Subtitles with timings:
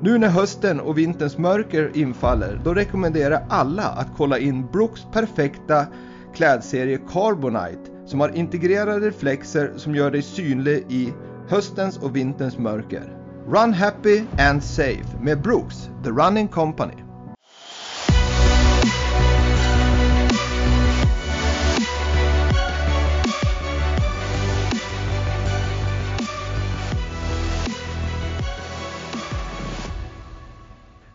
[0.00, 5.06] Nu när hösten och vinterns mörker infaller, då rekommenderar jag alla att kolla in Brooks
[5.12, 5.86] perfekta
[6.34, 11.12] klädserie Carbonite som har integrerade reflexer som gör dig synlig i
[11.48, 13.16] höstens och vinterns mörker.
[13.48, 17.05] Run happy and safe med Brooks, The Running Company.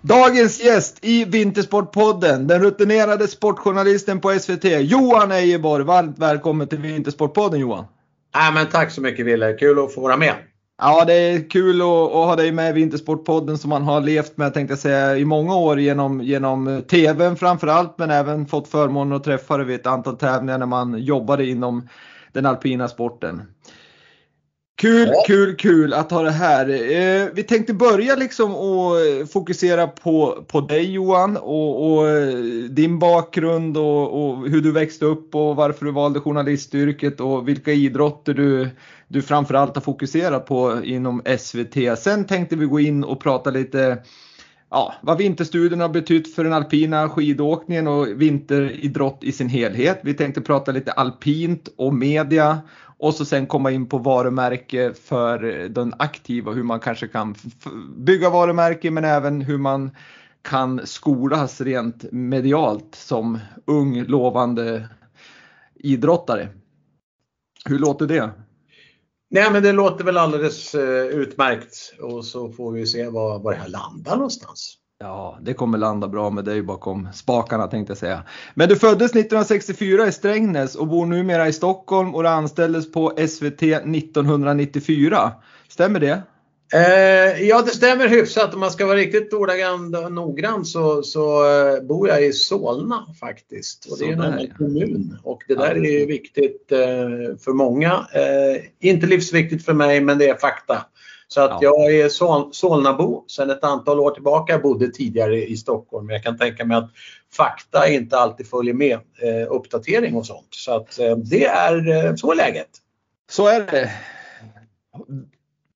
[0.04, 5.84] Dagens gäst i Vintersportpodden, den rutinerade sportjournalisten på SVT, Johan Ejeborg.
[5.84, 7.86] Varmt välkommen till Vintersportpodden Johan.
[8.34, 10.34] Ja, men tack så mycket Wille, kul att få vara med.
[10.82, 14.38] Ja, det är kul att, att ha dig med i Vintersportpodden som man har levt
[14.38, 19.14] med tänkte jag säga i många år genom, genom TVn framförallt men även fått förmånen
[19.14, 21.88] att träffa dig vid ett antal tävlingar när man jobbade inom
[22.32, 23.42] den alpina sporten.
[24.82, 25.24] Kul, ja.
[25.28, 26.70] kul, kul att ha det här.
[26.70, 28.96] Eh, vi tänkte börja liksom och
[29.32, 32.08] fokusera på, på dig Johan och, och
[32.70, 37.72] din bakgrund och, och, hur du växte upp och varför du valde journalistyrket och vilka
[37.72, 38.70] idrotter du,
[39.08, 42.00] du framförallt har fokuserat på inom SVT.
[42.00, 43.98] Sen tänkte vi gå in och prata lite
[44.72, 50.00] ja, vad Vinterstudion har betytt för den alpina skidåkningen och vinteridrott i sin helhet.
[50.04, 52.62] Vi tänkte prata lite alpint och media
[52.98, 55.40] och så sen komma in på varumärke för
[55.70, 57.36] den aktiva, hur man kanske kan
[57.98, 59.92] bygga varumärke men även hur man
[60.42, 64.90] kan skolas rent medialt som ung lovande
[65.76, 66.50] idrottare.
[67.66, 68.30] Hur låter det?
[69.34, 73.52] Nej men det låter väl alldeles eh, utmärkt och så får vi se var, var
[73.52, 74.78] det här landar någonstans.
[75.00, 78.24] Ja, det kommer landa bra med dig bakom spakarna tänkte jag säga.
[78.54, 83.14] Men du föddes 1964 i Strängnäs och bor numera i Stockholm och du anställdes på
[83.28, 85.32] SVT 1994.
[85.68, 86.22] Stämmer det?
[86.74, 88.54] Eh, ja, det stämmer hyfsat.
[88.54, 93.86] Om man ska vara riktigt ordagrant noggrann så, så eh, bor jag i Solna faktiskt.
[93.92, 97.92] Och det är en annan kommun och det där är viktigt eh, för många.
[97.92, 100.86] Eh, inte livsviktigt för mig men det är fakta.
[101.28, 101.60] Så att ja.
[101.62, 104.54] jag är Sol Solnabo sedan ett antal år tillbaka.
[104.54, 106.90] Jag bodde tidigare i Stockholm men jag kan tänka mig att
[107.34, 110.48] fakta inte alltid följer med eh, uppdatering och sånt.
[110.50, 112.70] Så att det är, så läget.
[113.30, 113.92] Så är det.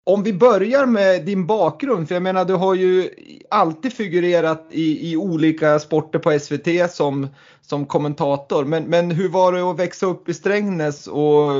[0.07, 3.09] Om vi börjar med din bakgrund, för jag menar du har ju
[3.49, 7.27] alltid figurerat i, i olika sporter på SVT som,
[7.61, 8.65] som kommentator.
[8.65, 11.51] Men, men hur var det att växa upp i Strängnäs och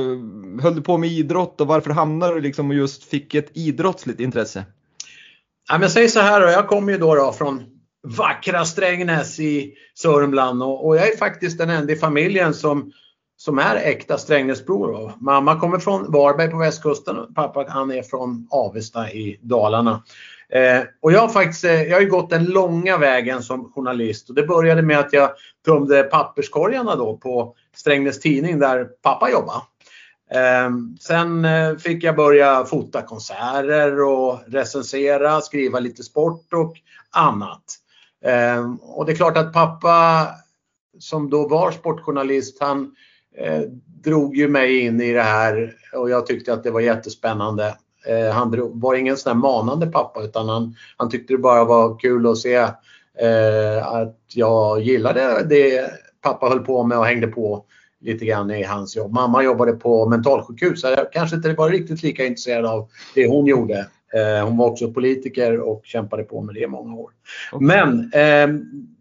[0.62, 4.20] höll du på med idrott och varför hamnade du liksom och just fick ett idrottsligt
[4.20, 4.64] intresse?
[5.68, 7.62] Ja, men säg så här då, jag kommer ju då, då från
[8.16, 12.92] vackra Strängnäs i Sörmland och, och jag är faktiskt den enda i familjen som
[13.36, 15.12] som är äkta Strängnäsbror.
[15.20, 20.02] Mamma kommer från Varberg på västkusten och pappa han är från Avesta i Dalarna.
[20.48, 24.34] Eh, och jag har faktiskt eh, jag har gått den långa vägen som journalist och
[24.34, 25.30] det började med att jag
[25.64, 29.60] tömde papperskorgarna då på Strängnäs Tidning där pappa jobbade.
[30.30, 30.70] Eh,
[31.00, 36.76] sen eh, fick jag börja fota konserter och recensera, skriva lite sport och
[37.10, 37.64] annat.
[38.24, 40.26] Eh, och det är klart att pappa
[40.98, 42.94] som då var sportjournalist, han
[43.38, 43.60] eh,
[44.04, 47.76] drog ju mig in i det här och jag tyckte att det var jättespännande.
[48.06, 51.64] Eh, han drog, var ingen sån här manande pappa utan han, han tyckte det bara
[51.64, 55.90] var kul att se eh, att jag gillade det
[56.22, 57.64] pappa höll på med och hängde på
[58.00, 59.12] lite grann i hans jobb.
[59.12, 63.46] Mamma jobbade på mentalsjukhus så jag kanske inte var riktigt lika intresserad av det hon
[63.46, 63.86] gjorde.
[64.14, 67.10] Eh, hon var också politiker och kämpade på med det i många år.
[67.52, 67.66] Okay.
[67.66, 68.60] Men eh,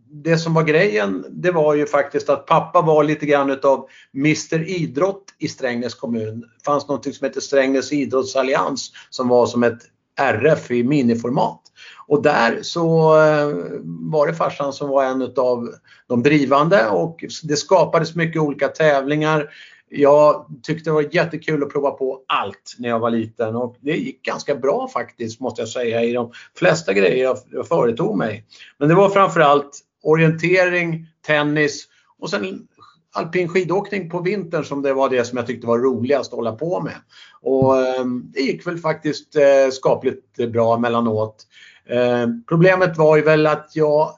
[0.10, 4.70] det som var grejen det var ju faktiskt att pappa var lite grann utav Mr
[4.70, 6.40] Idrott i Strängnäs kommun.
[6.40, 9.80] Det fanns något som hette Strängnäs idrottsallians som var som ett
[10.20, 11.62] RF i miniformat.
[12.08, 13.50] Och där så eh,
[13.84, 15.70] var det farsan som var en utav
[16.08, 19.50] de drivande och det skapades mycket olika tävlingar.
[19.90, 23.98] Jag tyckte det var jättekul att prova på allt när jag var liten och det
[23.98, 28.46] gick ganska bra faktiskt måste jag säga i de flesta grejer jag företog mig.
[28.78, 31.88] Men det var framförallt orientering, tennis
[32.20, 32.68] och sen
[33.16, 36.52] alpin skidåkning på vintern som det var det som jag tyckte var roligast att hålla
[36.52, 36.96] på med.
[37.42, 41.48] Och ehm, det gick väl faktiskt eh, skapligt bra mellanåt.
[41.90, 44.12] Ehm, problemet var ju väl att jag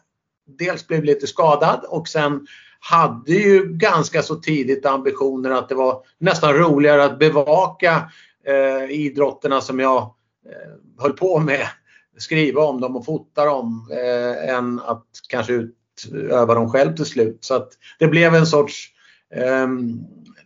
[0.57, 2.48] dels blev lite skadad och sen
[2.80, 8.12] hade ju ganska så tidigt ambitioner att det var nästan roligare att bevaka
[8.45, 9.98] eh, idrotterna som jag
[10.45, 11.68] eh, höll på med,
[12.17, 17.37] skriva om dem och fota dem, eh, än att kanske utöva dem själv till slut.
[17.41, 17.69] Så att
[17.99, 18.89] det blev en sorts
[19.35, 19.67] eh,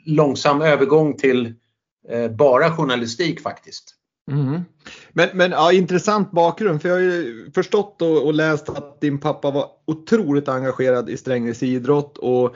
[0.05, 1.53] långsam övergång till
[2.09, 3.95] eh, bara journalistik faktiskt.
[4.31, 4.61] Mm.
[5.13, 9.19] Men, men ja, intressant bakgrund för jag har ju förstått och, och, läst att din
[9.19, 12.55] pappa var otroligt engagerad i Strängnäs idrott och,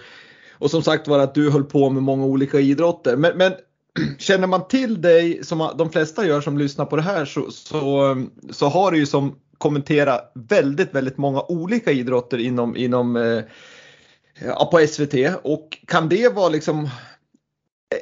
[0.53, 3.17] och som sagt var att du höll på med många olika idrotter.
[3.17, 3.53] Men, men
[4.18, 8.15] känner man till dig som de flesta gör som lyssnar på det här så, så,
[8.51, 14.88] så har du ju som kommentera väldigt, väldigt många olika idrotter inom, inom eh, på
[14.88, 15.13] SVT
[15.44, 16.89] och kan det vara liksom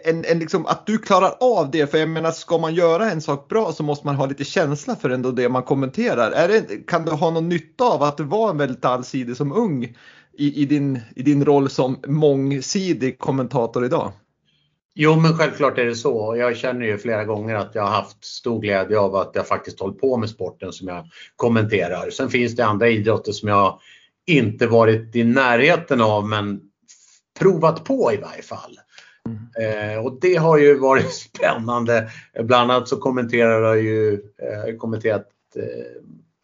[0.06, 3.22] en, en liksom, att du klarar av det, för jag menar ska man göra en
[3.22, 6.32] sak bra så måste man ha lite känsla för ändå det man kommenterar.
[6.32, 9.52] Är det, kan du ha någon nytta av att du var en väldigt allsidig som
[9.52, 9.84] ung
[10.38, 14.12] i, i, din, i din roll som mångsidig kommentator idag?
[14.96, 16.36] Jo men självklart är det så.
[16.38, 19.80] Jag känner ju flera gånger att jag har haft stor glädje av att jag faktiskt
[19.80, 21.06] hållit på med sporten som jag
[21.36, 22.10] kommenterar.
[22.10, 23.80] Sen finns det andra idrotter som jag
[24.26, 26.62] inte varit i närheten av men
[27.40, 28.80] provat på i varje fall.
[29.30, 29.96] Mm.
[29.96, 32.10] Eh, och det har ju varit spännande.
[32.40, 35.64] Bland annat så kommenterar jag ju eh, kommenterat eh,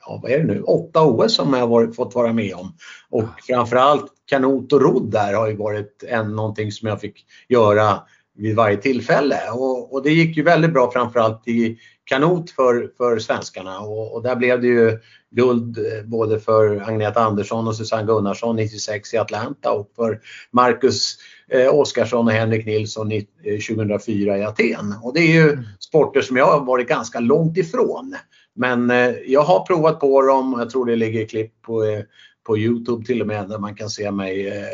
[0.06, 2.74] ja, vad är det nu, åtta OS som jag har fått vara med om.
[3.10, 8.02] Och framförallt kanot och rodd där har ju varit en, någonting som jag fick göra
[8.40, 9.40] vid varje tillfälle.
[9.54, 14.24] Och, och det gick ju väldigt bra framförallt i kanot för, för svenskarna och, och,
[14.24, 15.00] där blev det ju
[15.32, 20.20] guld eh, både för Agneta Andersson och Susanne Gunnarsson 96 i Atlanta och för
[20.52, 21.18] Marcus
[21.52, 24.96] eh, Oskarsson och Henrik Nilsson i, eh, 2004 i Aten.
[25.04, 25.64] Och det är ju mm.
[25.80, 28.16] sporter som jag har varit ganska långt ifrån.
[28.56, 32.04] Men eh, jag har provat på dem, jag tror det ligger klipp på eh,
[32.50, 34.66] på Youtube till och med där man kan se mig eh,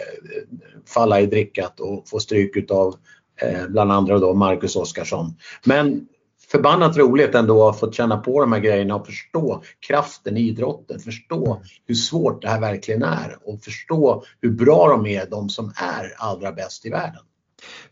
[0.88, 2.96] falla i drickat och få stryk utav
[3.42, 5.36] Eh, bland andra då Marcus Oskarsson.
[5.66, 6.08] Men
[6.52, 11.00] förbannat roligt ändå att få känna på de här grejerna och förstå kraften i idrotten,
[11.00, 15.74] förstå hur svårt det här verkligen är och förstå hur bra de är, de som
[15.76, 17.22] är allra bäst i världen.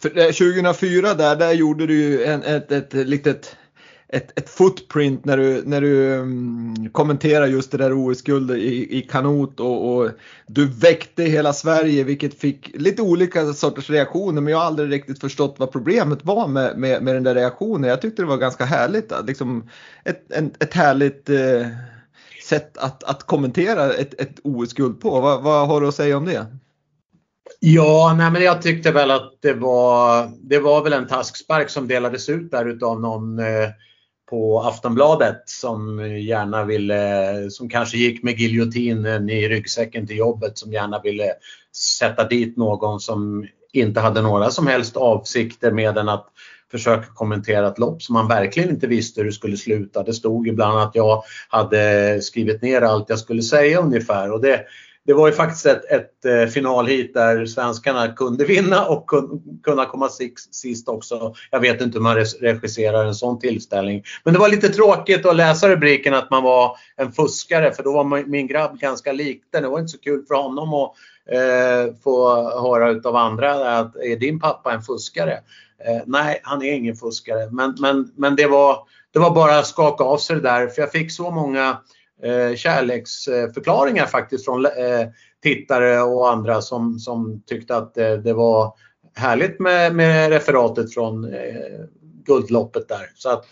[0.01, 3.56] För eh, 2004 där, där gjorde du ju en, ett, ett litet
[4.13, 9.01] ett, ett footprint när du, när du um, kommenterar just det där OS-guldet i, i
[9.01, 10.10] kanot och, och,
[10.48, 15.19] du väckte hela Sverige vilket fick lite olika sorters reaktioner men jag har aldrig riktigt
[15.19, 17.89] förstått vad problemet var med, med, med den där reaktionen.
[17.89, 19.69] Jag tyckte det var ganska härligt, liksom
[20.06, 21.68] ett, en, ett härligt eh,
[22.50, 25.21] sätt att, att kommentera ett, ett OS-guld på.
[25.21, 26.45] Vad, vad har du att säga om det?
[27.60, 31.88] Ja, nej, men jag tyckte väl att det var, det var väl en taskspark som
[31.88, 33.70] delades ut där utav någon eh,
[34.30, 40.74] på Aftonbladet som gärna ville, som kanske gick med giljotinen i ryggsäcken till jobbet som
[40.74, 41.34] gärna ville
[42.00, 46.27] sätta dit någon som inte hade några som helst avsikter med än att
[46.72, 50.03] försöka kommentera ett lopp som man verkligen inte visste hur det skulle sluta.
[50.03, 54.65] Det stod ibland att jag hade skrivit ner allt jag skulle säga ungefär och det,
[55.05, 59.10] det var ju faktiskt ett, ett eh, finalhit där svenskarna kunde vinna och
[59.63, 60.10] kunna komma
[60.51, 61.33] sist också.
[61.51, 64.03] Jag vet inte hur man regisserar en sån tillställning.
[64.24, 67.93] Men det var lite tråkigt att läsa rubriken att man var en fuskare för då
[67.93, 69.63] var min grabb ganska liten.
[69.63, 70.91] Det var inte så kul för honom att
[71.31, 75.33] eh, få höra utav andra att är din pappa en fuskare?
[75.86, 77.50] Eh, nej, han är ingen fuskare.
[77.51, 78.77] Men, men, men det, var,
[79.13, 81.77] det var bara att skaka av sig det där för jag fick så många
[82.22, 85.08] Eh, kärleksförklaringar faktiskt från eh,
[85.43, 88.74] tittare och andra som, som tyckte att eh, det, var
[89.15, 91.36] härligt med, med referatet från
[92.25, 93.10] guldloppet där.
[93.15, 93.51] Så att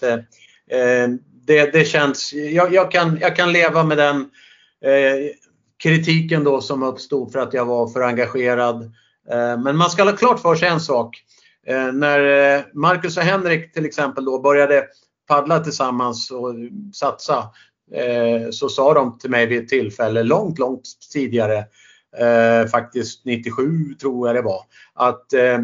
[1.46, 4.30] det, det känns, jag, jag, kan, jag kan leva med den
[5.84, 8.92] kritiken då som uppstod för att jag var för engagerad.
[9.64, 11.24] Men man ska ha klart för sig en sak.
[11.94, 14.86] när Marcus och Henrik till exempel då började
[15.28, 16.56] paddla tillsammans och
[16.94, 17.50] satsa
[17.94, 20.84] Eh, så sa de till mig vid ett tillfälle långt, långt
[21.14, 21.58] tidigare,
[22.18, 24.62] eh, faktiskt 97 tror jag det var,
[24.94, 25.60] att eh,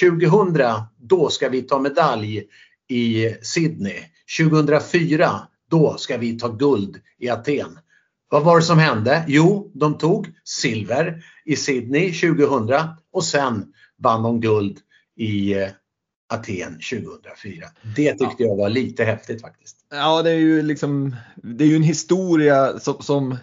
[0.00, 2.44] 2000 då ska vi ta medalj
[2.88, 3.98] i Sydney.
[4.38, 5.30] 2004
[5.70, 7.78] då ska vi ta guld i Aten.
[8.30, 9.24] Vad var det som hände?
[9.26, 12.70] Jo, de tog silver i Sydney 2000
[13.12, 14.78] och sen vann de guld
[15.16, 15.68] i eh,
[16.28, 17.66] Aten 2004.
[17.96, 19.76] Det tyckte jag var lite häftigt faktiskt.
[19.90, 23.36] Ja, det är ju liksom, det är ju en historia som, som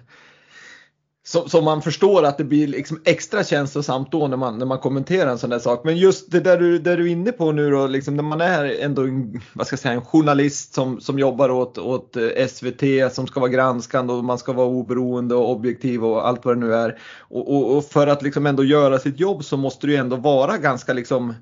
[1.28, 5.32] som, man förstår att det blir liksom extra känslosamt då när man, när man kommenterar
[5.32, 5.82] en sån där sak.
[5.84, 8.42] Men just det där du, där du är inne på nu då, liksom när man
[8.42, 12.48] är ändå en, vad ska jag säga, en journalist som, som jobbar åt, åt eh,
[12.48, 16.56] SVT som ska vara granskande och man ska vara oberoende och objektiv och allt vad
[16.56, 17.00] det nu är.
[17.20, 20.58] Och, och, och för att liksom ändå göra sitt jobb så måste du ändå vara
[20.58, 21.34] ganska liksom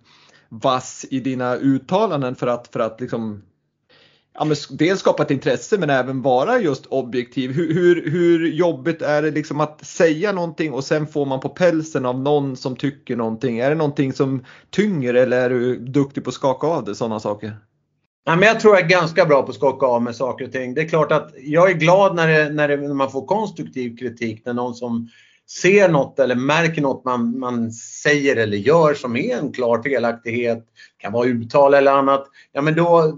[0.62, 3.44] vass i dina uttalanden för att, för att liksom
[4.34, 7.52] ja, men dels skapa ett intresse men även vara just objektiv.
[7.52, 11.50] Hur, hur, hur jobbigt är det liksom att säga någonting och sen får man på
[11.50, 13.60] pälsen av någon som tycker någonting?
[13.60, 17.20] Är det någonting som tynger eller är du duktig på att skaka av det, sådana
[17.20, 17.58] saker?
[18.26, 20.52] Ja, men jag tror jag är ganska bra på att skaka av med saker och
[20.52, 20.74] ting.
[20.74, 23.98] Det är klart att jag är glad när, det, när, det, när man får konstruktiv
[23.98, 24.46] kritik.
[24.46, 25.10] När någon som
[25.62, 30.66] ser något eller märker något man, man säger eller gör som är en klar felaktighet,
[30.98, 32.28] kan vara uttal eller annat.
[32.52, 33.18] Ja men då,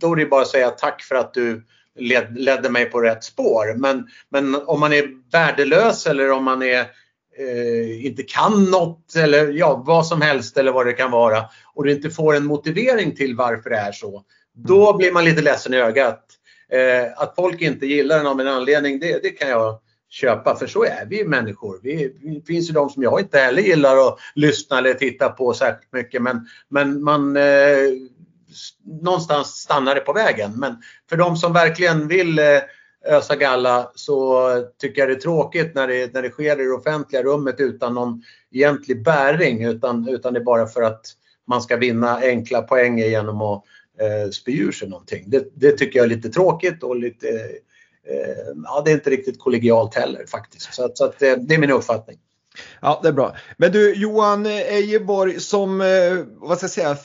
[0.00, 1.62] då är det bara att säga tack för att du
[1.98, 3.74] led, ledde mig på rätt spår.
[3.76, 6.80] Men, men om man är värdelös eller om man är,
[7.38, 11.44] eh, inte kan något eller ja, vad som helst eller vad det kan vara
[11.74, 14.22] och du inte får en motivering till varför det är så.
[14.54, 14.98] Då mm.
[14.98, 16.24] blir man lite ledsen i ögat.
[16.72, 19.78] Eh, att folk inte gillar den av en anledning, det, det kan jag
[20.10, 21.80] köpa för så är vi människor.
[21.82, 25.54] Vi, det finns ju de som jag inte heller gillar att lyssna eller titta på
[25.54, 27.44] särskilt mycket men, men man eh,
[29.02, 30.52] någonstans stannar det på vägen.
[30.56, 30.76] Men
[31.08, 32.44] för de som verkligen vill eh,
[33.04, 34.48] ösa galla så
[34.78, 37.94] tycker jag det är tråkigt när det, när det sker i det offentliga rummet utan
[37.94, 41.06] någon egentlig bäring utan, utan det är bara för att
[41.46, 43.64] man ska vinna enkla poäng genom att
[44.00, 45.24] eh, spy ur sig någonting.
[45.26, 47.69] Det, det, tycker jag är lite tråkigt och lite eh,
[48.64, 50.74] ja, det är inte riktigt kollegialt heller faktiskt.
[50.74, 52.18] Så, så att, det, det är min uppfattning.
[52.80, 53.36] Ja, det är bra.
[53.56, 55.86] Men du Johan Ejeborg som eh,
[56.26, 56.96] vad ska jag säga,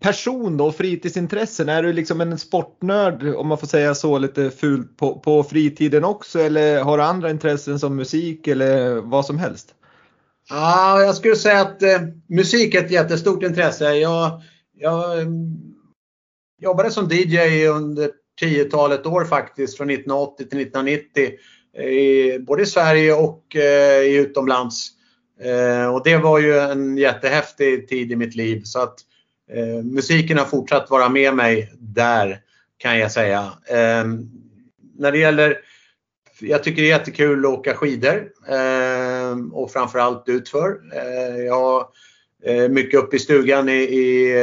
[0.00, 4.96] person då, fritidsintressen, är du liksom en sportnörd om man får säga så lite fult
[4.96, 9.74] på, på fritiden också eller har du andra intressen som musik eller vad som helst?
[10.48, 13.94] Ja, jag skulle säga att eh, musik är ett jättestort intresse.
[13.94, 14.42] Jag,
[14.78, 15.56] jag mm,
[16.58, 21.30] jobbade som DJ under tiotalet år faktiskt, från 1980 till 1990
[21.78, 24.88] eh, i, både i Sverige och eh, utomlands.
[25.40, 28.94] Eh, och det var ju en jättehäftig tid i mitt liv så att
[29.52, 32.40] eh, musiken har fortsatt vara med mig där
[32.78, 33.52] kan jag säga.
[33.68, 34.04] Eh,
[34.98, 35.58] när det gäller,
[36.40, 40.80] jag tycker det är jättekul att åka skidor eh, och framförallt utför.
[41.46, 41.86] Jag har
[42.68, 44.34] mycket uppe i stugan i, i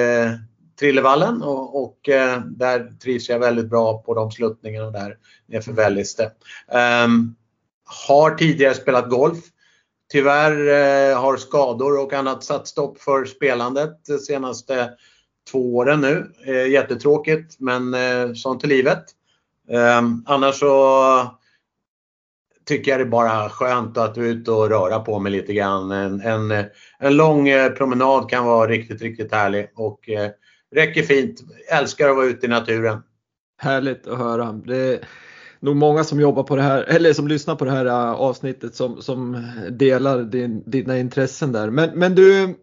[0.79, 6.23] Trillevallen och, och eh, där trivs jag väldigt bra på de sluttningarna där nerför Välliste.
[6.23, 6.31] Um,
[6.79, 7.35] ehm,
[8.07, 9.39] har tidigare spelat golf.
[10.11, 10.67] Tyvärr
[11.11, 14.89] eh, har skador och annat satt stopp för spelandet de senaste
[15.51, 16.33] två åren nu.
[16.45, 19.03] Eh, jättetråkigt men eh, sånt är livet.
[19.69, 21.37] Um, annars så
[22.65, 25.91] tycker jag det är bara skönt att vara ute och röra på mig lite grann.
[25.91, 26.65] En, en,
[26.99, 30.29] en lång eh, promenad kan vara riktigt, riktigt härlig och eh,
[30.75, 31.43] räcker fint.
[31.71, 33.03] Älskar att vara ute i naturen.
[33.57, 34.51] Härligt att höra.
[34.51, 34.99] Det är
[35.59, 38.75] nog många som jobbar på det här, eller som lyssnar på det här äh, avsnittet
[38.75, 41.69] som, som delar din, dina intressen där.
[41.69, 42.55] Men, men du,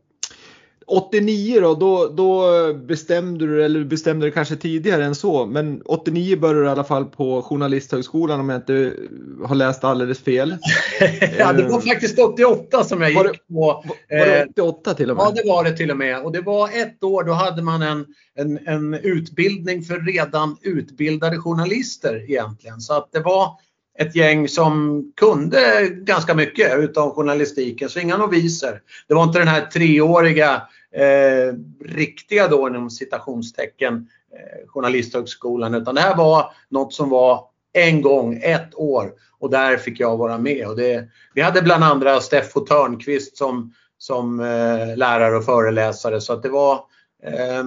[0.87, 6.37] 89 då, då, då bestämde du, eller bestämde du kanske tidigare än så, men 89
[6.37, 8.93] började du i alla fall på Journalisthögskolan om jag inte
[9.45, 10.57] har läst alldeles fel.
[11.39, 13.85] ja, det var faktiskt 88 som jag gick var det, på.
[14.11, 15.25] Var det 88 eh, till och med?
[15.25, 16.23] Ja, det var det till och med.
[16.23, 21.39] Och det var ett år, då hade man en, en, en utbildning för redan utbildade
[21.39, 22.81] journalister egentligen.
[22.81, 23.49] Så att det var
[23.99, 28.81] ett gäng som kunde ganska mycket utav journalistiken, så inga noviser.
[29.09, 30.63] Det var inte den här treåriga
[30.95, 38.03] eh, riktiga då inom citationstecken eh, Journalisthögskolan utan det här var något som var en
[38.03, 40.67] gång, ett år och där fick jag vara med.
[40.67, 46.33] Och det, vi hade bland andra Steffo Törnqvist som, som eh, lärare och föreläsare så
[46.33, 46.75] att det var
[47.23, 47.65] eh,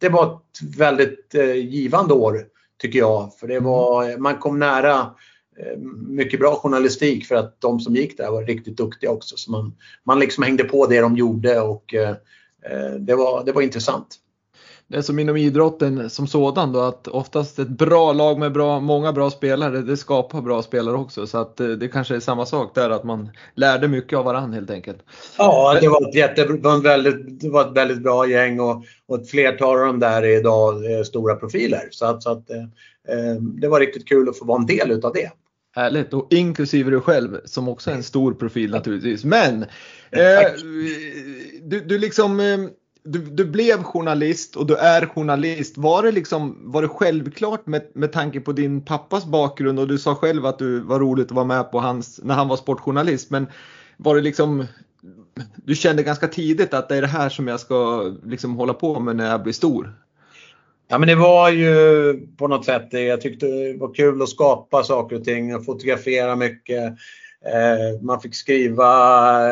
[0.00, 2.44] det var ett väldigt eh, givande år
[2.78, 3.34] tycker jag.
[3.40, 5.08] För det var, man kom nära eh,
[6.08, 9.36] mycket bra journalistik för att de som gick där var riktigt duktiga också.
[9.36, 9.74] Så man,
[10.04, 12.10] man liksom hängde på det de gjorde och eh,
[12.70, 14.06] eh, det, var, det var intressant.
[14.86, 18.80] det är som inom idrotten som sådan då att oftast ett bra lag med bra,
[18.80, 21.26] många bra spelare, det skapar bra spelare också.
[21.26, 24.54] Så att eh, det kanske är samma sak där, att man lärde mycket av varandra
[24.54, 24.98] helt enkelt.
[25.38, 26.44] Ja, det var ett, jätte,
[26.82, 30.38] väldigt, det var ett väldigt bra gäng och, och ett flertal av dem där är
[30.38, 31.88] idag eh, stora profiler.
[31.90, 32.62] Så att, så att eh,
[33.08, 35.30] eh, det var riktigt kul att få vara en del utav det.
[35.78, 39.24] Härligt och inklusive du själv som också är en stor profil naturligtvis.
[39.24, 39.62] Men
[40.10, 40.52] eh,
[41.62, 42.40] du, du liksom
[43.04, 45.78] du, du, blev journalist och du är journalist.
[45.78, 49.98] Var det, liksom, var det självklart med, med tanke på din pappas bakgrund och du
[49.98, 53.30] sa själv att du var roligt att vara med på hans, när han var sportjournalist.
[53.30, 53.46] Men
[53.96, 54.66] var det liksom,
[55.56, 59.00] du kände ganska tidigt att det är det här som jag ska liksom hålla på
[59.00, 59.94] med när jag blir stor?
[60.88, 63.00] Ja men det var ju på något sätt det.
[63.00, 66.84] Jag tyckte det var kul att skapa saker och ting och fotografera mycket.
[67.46, 68.90] Eh, man fick skriva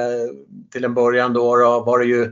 [0.03, 0.29] eh,
[0.73, 2.23] till en början då, då var det ju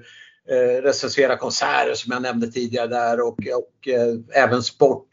[0.50, 3.88] eh, recensera konserter som jag nämnde tidigare där och, och
[4.34, 5.08] även sport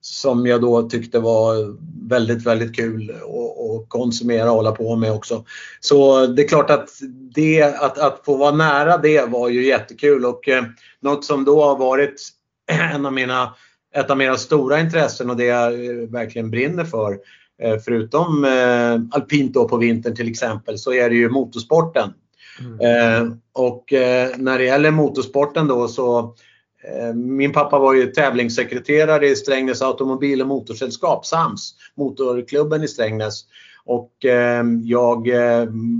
[0.00, 1.76] som jag då tyckte var
[2.08, 5.44] väldigt, väldigt kul att konsumera och hålla på med också.
[5.80, 6.88] Så det är klart att,
[7.34, 10.64] det, att, att få vara nära det var ju jättekul och eh,
[11.00, 12.20] något som då har varit
[12.94, 13.54] en av mina,
[13.94, 17.18] ett av mina stora intressen och det jag eh, verkligen brinner för
[17.62, 22.12] eh, förutom eh, alpint då på vintern till exempel så är det ju motorsporten.
[22.60, 23.40] Mm.
[23.52, 23.84] Och
[24.36, 26.34] när det gäller motorsporten då så
[27.14, 33.44] min pappa var ju tävlingssekreterare i Strängnäs Automobil och Motorsällskap, SAMS, motorklubben i Strängnäs.
[33.84, 34.12] Och
[34.84, 35.28] jag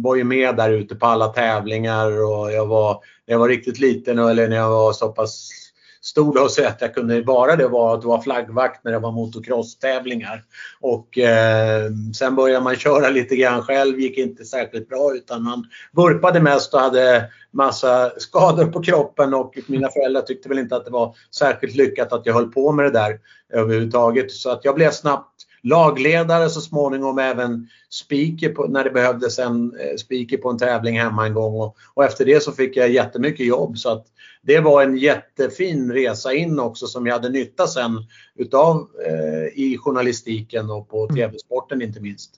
[0.03, 2.93] var ju med där ute på alla tävlingar och jag var,
[3.27, 5.60] när jag var riktigt liten eller när jag var så pass
[6.02, 9.12] stor och så att jag kunde vara det var att vara flaggvakt när det var
[9.12, 10.45] motocross-tävlingar.
[10.80, 15.66] Och eh, sen började man köra lite grann själv, gick inte särskilt bra utan man
[15.92, 20.85] vurpade mest och hade massa skador på kroppen och mina föräldrar tyckte väl inte att
[20.85, 23.19] det var särskilt lyckat att jag höll på med det där
[23.52, 24.30] överhuvudtaget.
[24.30, 25.30] Så att jag blev snabbt
[25.62, 31.26] lagledare så småningom även speaker när det behövdes en eh, speaker på en tävling hemma
[31.26, 34.07] en gång och, och, efter det så fick jag jättemycket jobb så att
[34.43, 37.92] det var en jättefin resa in också som jag hade nytta sen
[38.35, 41.16] utav eh, i journalistiken och på mm.
[41.16, 42.35] TV-sporten inte minst.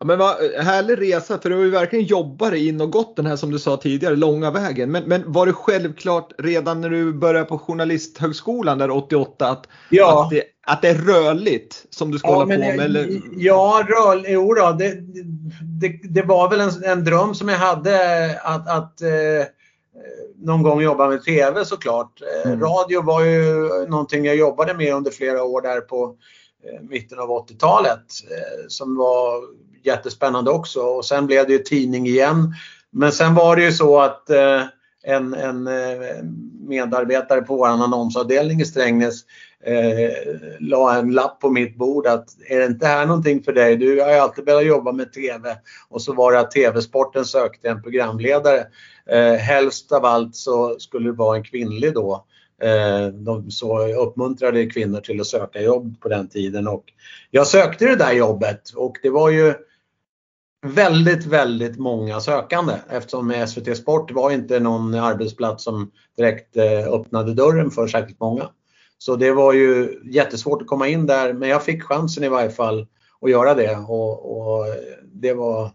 [0.00, 3.16] Ja, men vad härlig resa för du har ju verkligen jobbat dig in och gått
[3.16, 4.90] den här som du sa tidigare långa vägen.
[4.90, 10.24] Men, men var det självklart redan när du började på Journalisthögskolan där 88 att, ja.
[10.24, 12.80] att, det, att det är rörligt som du ska ja, hålla på med?
[12.80, 13.20] Eller?
[13.36, 14.94] Ja, rörligt, jo då, det,
[15.80, 19.08] det, det, var väl en, en dröm som jag hade att, att eh,
[20.38, 22.22] någon gång jobba med TV såklart.
[22.44, 22.60] Eh, mm.
[22.60, 26.16] Radio var ju någonting jag jobbade med under flera år där på
[26.64, 29.40] eh, mitten av 80-talet eh, som var
[29.82, 32.54] jättespännande också och sen blev det ju tidning igen.
[32.90, 34.62] Men sen var det ju så att eh,
[35.02, 36.24] en, en eh,
[36.60, 39.24] medarbetare på vår annonsavdelning i Strängnäs
[39.64, 40.10] eh,
[40.60, 43.76] la en lapp på mitt bord att är det inte här någonting för dig?
[43.76, 45.56] Du har ju alltid velat jobba med TV.
[45.88, 48.66] Och så var det att TV-sporten sökte en programledare.
[49.10, 52.24] Eh, helst av allt så skulle det vara en kvinnlig då.
[52.62, 56.84] Eh, de så uppmuntrade kvinnor till att söka jobb på den tiden och
[57.30, 59.54] jag sökte det där jobbet och det var ju
[60.66, 67.34] väldigt, väldigt många sökande eftersom SVT Sport var inte någon arbetsplats som direkt eh, öppnade
[67.34, 68.48] dörren för särskilt många.
[68.98, 72.50] Så det var ju jättesvårt att komma in där men jag fick chansen i varje
[72.50, 72.86] fall
[73.20, 74.64] att göra det och, och
[75.12, 75.70] det var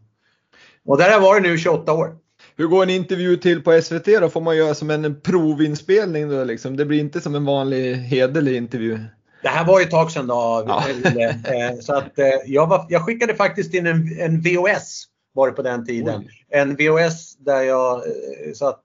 [0.85, 2.17] och där har jag varit nu 28 år.
[2.55, 4.29] Hur går en intervju till på SVT då?
[4.29, 6.77] Får man göra som en provinspelning då liksom?
[6.77, 8.99] Det blir inte som en vanlig hederlig intervju?
[9.45, 10.63] Det här var ju ett tag sedan då.
[10.67, 10.83] Ja.
[10.89, 15.53] Eh, så att eh, jag, var, jag skickade faktiskt in en, en VOS var det
[15.53, 16.19] på den tiden.
[16.19, 16.45] Oj.
[16.49, 18.81] En VOS där jag eh, satt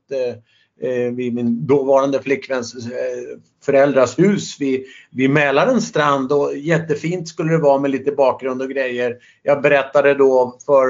[1.12, 2.74] vid min dåvarande flickväns
[3.64, 8.70] föräldrars hus vid, vid Mälarens strand och jättefint skulle det vara med lite bakgrund och
[8.70, 9.16] grejer.
[9.42, 10.86] Jag berättade då för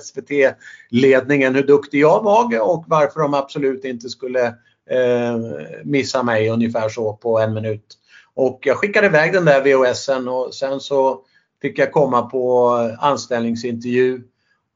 [0.00, 4.46] SVT-ledningen hur duktig jag var och varför de absolut inte skulle
[4.90, 5.38] eh,
[5.84, 7.96] missa mig ungefär så på en minut.
[8.34, 11.20] Och jag skickade iväg den där VHSen och sen så
[11.62, 12.68] fick jag komma på
[13.00, 14.22] anställningsintervju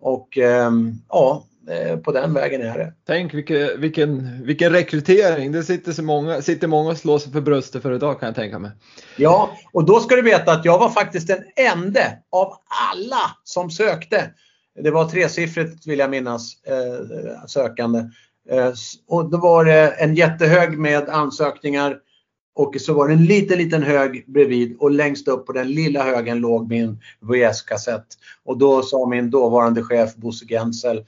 [0.01, 2.93] och ehm, ja, eh, på den vägen är det.
[3.07, 5.53] Tänk vilken, vilken, vilken rekrytering.
[5.53, 8.37] Det sitter, så många, sitter många och slår sig för bröstet för idag kan jag
[8.37, 8.71] tänka mig.
[9.17, 12.55] Ja, och då ska du veta att jag var faktiskt den enda av
[12.93, 14.31] alla som sökte.
[14.83, 17.99] Det var tresiffrigt vill jag minnas eh, sökande.
[18.51, 18.73] Eh,
[19.09, 21.97] och då var det en jättehög med ansökningar
[22.55, 26.03] och så var det en liten, liten hög bredvid och längst upp på den lilla
[26.03, 28.07] högen låg min VS-kassett.
[28.45, 31.05] Och då sa min dåvarande chef Bosse Gensel,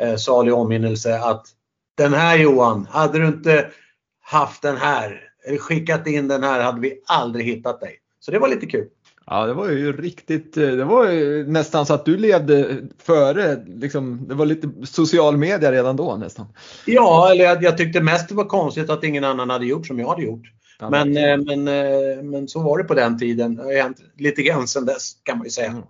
[0.00, 1.46] eh, salig åminnelse, att
[1.96, 3.66] den här Johan, hade du inte
[4.20, 7.96] haft den här, eller skickat in den här hade vi aldrig hittat dig.
[8.20, 8.88] Så det var lite kul.
[9.26, 14.28] Ja, det var ju riktigt, det var ju nästan så att du levde före, liksom,
[14.28, 16.46] det var lite social media redan då nästan.
[16.86, 19.98] Ja, eller jag, jag tyckte mest det var konstigt att ingen annan hade gjort som
[19.98, 20.52] jag hade gjort.
[20.80, 21.64] Men, men, men,
[22.30, 23.54] men så var det på den tiden.
[23.54, 25.68] Det har hänt lite grann sedan dess kan man ju säga.
[25.68, 25.82] Mm.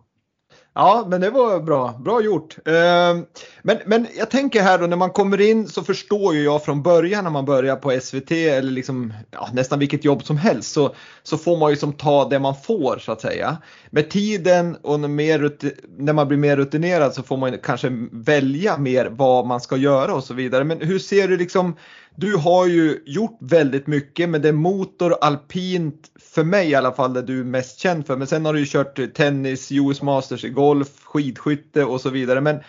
[0.78, 2.00] Ja, men det var bra.
[2.04, 2.56] Bra gjort.
[2.64, 3.24] Ehm,
[3.62, 6.82] men, men jag tänker här då när man kommer in så förstår ju jag från
[6.82, 10.94] början när man börjar på SVT eller liksom ja, nästan vilket jobb som helst så,
[11.22, 13.56] så får man ju som ta det man får så att säga.
[13.90, 15.52] Med tiden och när, mer,
[15.98, 20.14] när man blir mer rutinerad så får man kanske välja mer vad man ska göra
[20.14, 20.64] och så vidare.
[20.64, 21.76] Men hur ser du liksom
[22.20, 26.92] du har ju gjort väldigt mycket men det är motor, alpint för mig i alla
[26.92, 28.16] fall det du är mest känd för.
[28.16, 32.40] Men sen har du ju kört tennis, US Masters i golf, skidskytte och så vidare.
[32.40, 32.60] Men,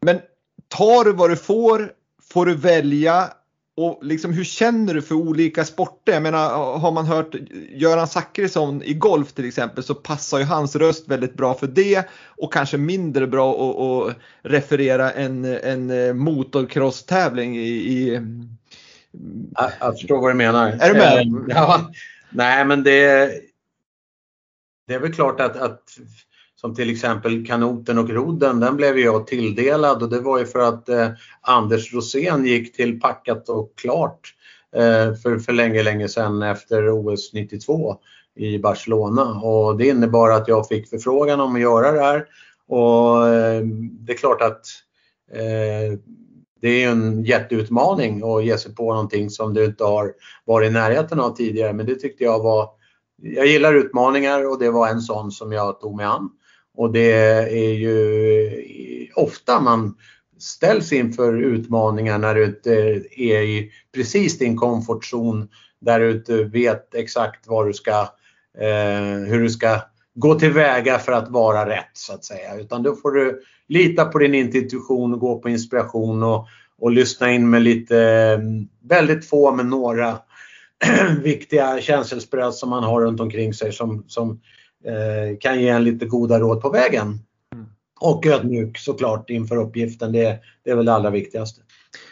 [0.00, 0.20] men
[0.68, 3.30] tar du vad du får, får du välja
[3.78, 6.12] och liksom hur känner du för olika sporter?
[6.12, 7.34] Jag menar, har man hört
[7.70, 12.08] Göran Zachrisson i golf till exempel så passar ju hans röst väldigt bra för det
[12.26, 18.20] och kanske mindre bra att, referera en, en motocross-tävling i, i...
[19.54, 20.68] Jag, jag förstår vad du menar.
[20.80, 21.18] Är du med?
[21.18, 21.90] Eh, ja,
[22.30, 23.30] nej, men det,
[24.86, 25.82] det är väl klart att, att
[26.60, 30.02] som till exempel kanoten och rodden, den blev jag tilldelad.
[30.02, 31.08] Och det var ju för att eh,
[31.40, 34.34] Anders Rosén gick till packat och klart
[34.76, 37.96] eh, för, för länge, länge sedan efter OS 92
[38.36, 39.40] i Barcelona.
[39.40, 42.26] Och det innebar att jag fick förfrågan om att göra det här.
[42.68, 43.62] Och eh,
[44.00, 44.66] det är klart att
[45.32, 45.98] eh,
[46.60, 50.12] det är en jätteutmaning att ge sig på någonting som du inte har
[50.44, 51.72] varit i närheten av tidigare.
[51.72, 52.70] Men det tyckte jag var
[53.22, 56.30] jag gillar utmaningar och det var en sån som jag tog mig an.
[56.78, 57.12] Och det
[57.58, 59.94] är ju ofta man
[60.38, 62.72] ställs inför utmaningar när du inte
[63.16, 65.48] är i precis din komfortzon
[65.80, 68.00] där du inte vet exakt vad du ska,
[68.58, 69.80] eh, hur du ska
[70.14, 72.56] gå tillväga för att vara rätt så att säga.
[72.56, 76.46] Utan då får du lita på din intuition och gå på inspiration och,
[76.78, 77.98] och lyssna in med lite,
[78.40, 80.18] mm, väldigt få men några
[81.22, 84.57] viktiga känselspröt som man har runt omkring sig som, som Eh,
[85.40, 87.06] kan ge en lite goda råd på vägen.
[87.54, 87.66] Mm.
[88.00, 91.60] Och ödmjuk såklart inför uppgiften, det, det är väl det allra viktigaste.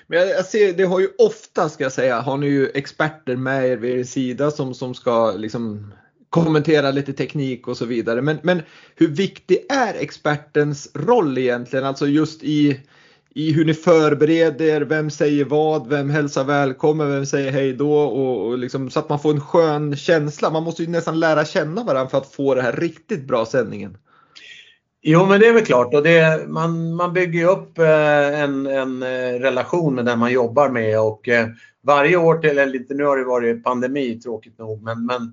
[0.07, 3.37] Men jag, jag, ser, det har ju ofta ska jag säga, har ni ju experter
[3.37, 5.93] med er vid er sida som, som ska liksom
[6.31, 8.23] kommentera lite teknik och så vidare.
[8.23, 8.63] Men, men
[8.95, 11.85] hur viktig är expertens roll egentligen?
[11.85, 12.81] Alltså just i
[13.37, 18.47] i hur ni förbereder, vem säger vad, vem hälsar välkommen, vem säger hej då och,
[18.47, 20.51] och liksom, så att man får en skön känsla.
[20.51, 23.99] Man måste ju nästan lära känna varandra för att få den här riktigt bra sändningen.
[25.03, 28.67] Jo men det är väl klart och det, man, man bygger ju upp eh, en,
[28.67, 31.49] en eh, relation med den man jobbar med och eh,
[31.83, 35.33] varje år till, eller nu har det varit pandemi tråkigt nog, men, men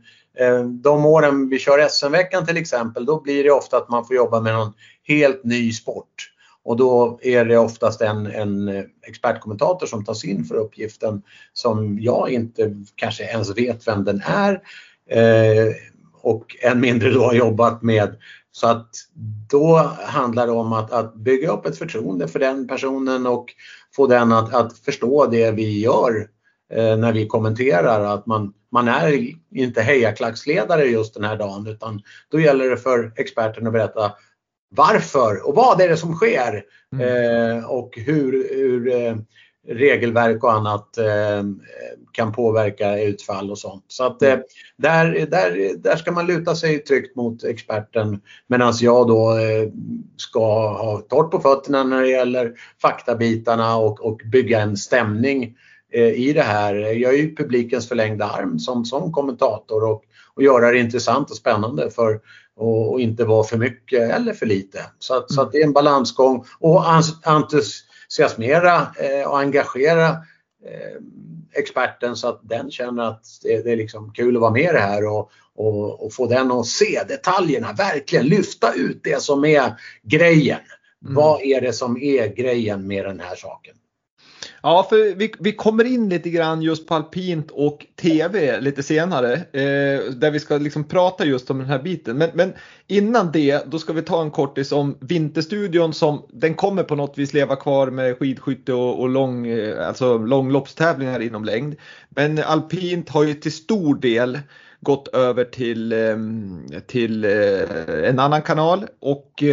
[0.82, 4.42] de åren vi kör SM-veckan till exempel då blir det ofta att man får jobba
[4.42, 6.33] med någon helt ny sport.
[6.66, 11.22] Och då är det oftast en, en expertkommentator som tas in för uppgiften
[11.54, 14.62] som jag inte kanske ens vet vem den är
[15.10, 15.74] eh,
[16.22, 18.16] och än mindre då har jobbat med.
[18.52, 18.90] Så att
[19.50, 23.46] då handlar det om att, att bygga upp ett förtroende för den personen och
[23.96, 26.28] få den att, att förstå det vi gör
[26.74, 28.06] eh, när vi kommenterar.
[28.14, 33.14] Att man, man är inte hejaklacksledare just den här dagen utan då gäller det för
[33.16, 34.12] experten att berätta
[34.76, 37.58] varför och vad är det som sker mm.
[37.58, 39.16] eh, och hur, hur eh,
[39.68, 41.44] regelverk och annat eh,
[42.12, 43.86] kan påverka utfall och sånt.
[43.88, 44.36] Så att eh,
[44.78, 49.70] där, där, där ska man luta sig tryggt mot experten medan jag då eh,
[50.18, 55.58] ska ha torrt på fötterna när det gäller faktabitarna och, och bygga en stämning
[55.94, 56.76] eh, i det här.
[56.76, 60.04] Jag är ju publikens förlängda arm som, som kommentator och,
[60.36, 62.20] och göra det intressant och spännande för
[62.56, 64.80] och, och inte vara för mycket eller för lite.
[65.00, 65.26] Så mm.
[65.28, 66.84] så att det är en balansgång och
[67.24, 70.10] entusiasmera eh, och engagera
[70.66, 70.98] eh,
[71.56, 74.74] experten så att den känner att det, det, är liksom kul att vara med i
[74.74, 79.46] det här och, och, och, få den att se detaljerna, verkligen lyfta ut det som
[79.46, 80.60] är grejen.
[81.04, 81.16] Mm.
[81.16, 83.76] Vad är det som är grejen med den här saken?
[84.62, 89.34] Ja, för vi, vi kommer in lite grann just på alpint och TV lite senare.
[89.34, 92.18] Eh, där vi ska liksom prata just om den här biten.
[92.18, 92.54] Men, men,
[92.88, 97.18] innan det, då ska vi ta en kortis om Vinterstudion som den kommer på något
[97.18, 101.76] vis leva kvar med skidskytte och, och lång, eh, alltså långloppstävlingar inom längd.
[102.10, 104.40] Men alpint har ju till stor del
[104.82, 109.44] gått över till, eh, till eh, en annan kanal och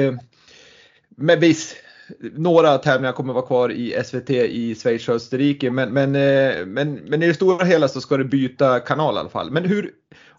[1.17, 1.77] med viss
[2.21, 6.95] några tävlingar kommer vara kvar i SVT i Schweiz och Österrike men, men, eh, men,
[6.95, 9.51] men i det stora hela så ska du byta kanal i alla fall.
[9.51, 9.91] Men hur,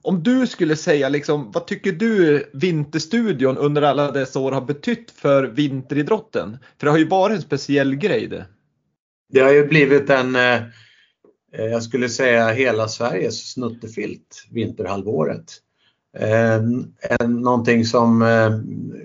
[0.02, 5.12] om du skulle säga liksom, vad tycker du Vinterstudion under alla dessa år har betytt
[5.12, 6.58] för vinteridrotten?
[6.80, 8.46] För det har ju varit en speciell grej det.
[9.30, 10.62] Det har ju blivit en, eh,
[11.52, 15.58] jag skulle säga hela Sveriges snuttefilt vinterhalvåret.
[16.18, 18.52] Eh, någonting som, eh,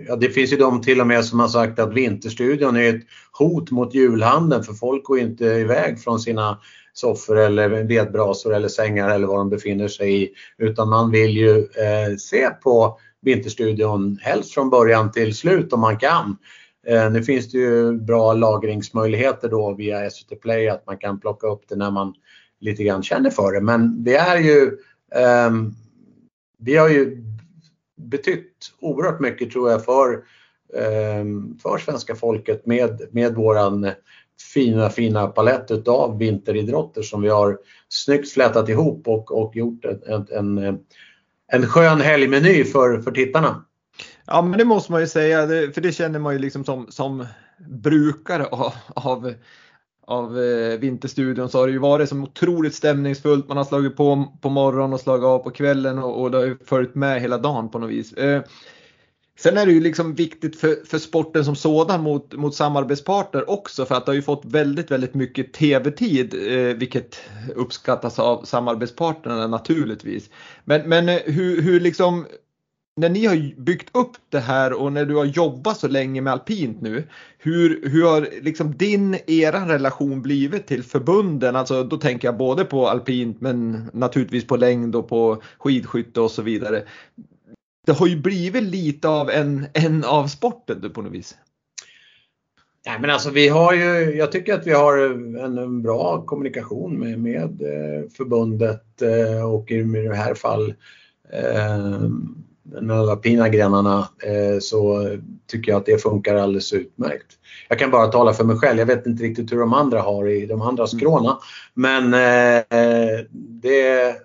[0.09, 3.03] ja, det finns ju de till och med som har sagt att Vinterstudion är ett
[3.33, 6.59] hot mot julhandeln för folk går inte iväg från sina
[6.93, 10.31] soffor eller vedbrasor eller sängar eller var de befinner sig i.
[10.59, 15.99] Utan man vill ju eh, se på Vinterstudion helst från början till slut om man
[15.99, 16.37] kan.
[16.87, 21.47] Eh, nu finns det ju bra lagringsmöjligheter då via SVT Play att man kan plocka
[21.47, 22.15] upp det när man
[22.61, 23.61] lite grann känner för det.
[23.61, 24.63] Men det är ju
[25.15, 25.51] eh,
[26.59, 27.25] vi har ju
[27.97, 30.25] betytt oerhört mycket tror jag för,
[30.77, 33.91] ehm, för svenska folket med, med våran
[34.55, 40.27] fina, fina palett utav vinteridrotter som vi har snyggt flätat ihop och, och gjort en,
[40.31, 40.79] en,
[41.53, 43.65] en skön helgmeny för, för tittarna.
[44.27, 47.27] Ja men det måste man ju säga, för det känner man ju liksom som, som
[47.69, 49.35] brukare av, av
[50.07, 53.49] av eh, Vinterstudion så har det ju varit så otroligt stämningsfullt.
[53.49, 56.45] Man har slagit på på morgonen och slagit av på kvällen och, och det har
[56.45, 58.13] ju följt med hela dagen på något vis.
[58.13, 58.43] Eh,
[59.39, 63.85] sen är det ju liksom viktigt för, för sporten som sådan mot, mot samarbetspartner också
[63.85, 67.21] för att det har ju fått väldigt, väldigt mycket tv-tid eh, vilket
[67.55, 70.31] uppskattas av samarbetspartnerna naturligtvis.
[70.65, 72.27] Men, men eh, hur, hur liksom
[72.97, 76.33] när ni har byggt upp det här och när du har jobbat så länge med
[76.33, 77.05] alpint nu,
[77.39, 81.57] hur, hur har liksom din, eran relation blivit till förbunden?
[81.57, 86.31] Alltså då tänker jag både på alpint men naturligtvis på längd och på skidskytte och
[86.31, 86.83] så vidare.
[87.87, 91.37] Det har ju blivit lite av en, en av sporten på något vis.
[92.87, 96.99] Nej, men alltså vi har ju, jag tycker att vi har en, en bra kommunikation
[96.99, 100.75] med, med eh, förbundet eh, och i det här fall
[101.33, 102.09] eh,
[102.73, 105.09] de alpina grenarna eh, så
[105.47, 107.27] tycker jag att det funkar alldeles utmärkt.
[107.69, 108.79] Jag kan bara tala för mig själv.
[108.79, 110.87] Jag vet inte riktigt hur de andra har i de andra mm.
[110.87, 111.39] skråna.
[111.75, 112.63] Men eh,
[113.33, 114.17] det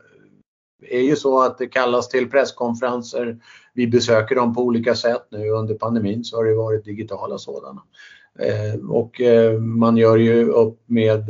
[0.90, 3.38] är ju så att det kallas till presskonferenser.
[3.74, 7.82] Vi besöker dem på olika sätt nu under pandemin så har det varit digitala sådana.
[8.40, 9.22] Eh, och
[9.60, 11.24] man gör ju upp med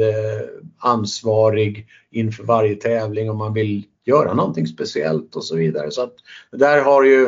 [0.78, 5.92] ansvarig inför varje tävling om man vill göra någonting speciellt och så vidare.
[5.92, 6.16] Så att
[6.52, 7.26] där har ju,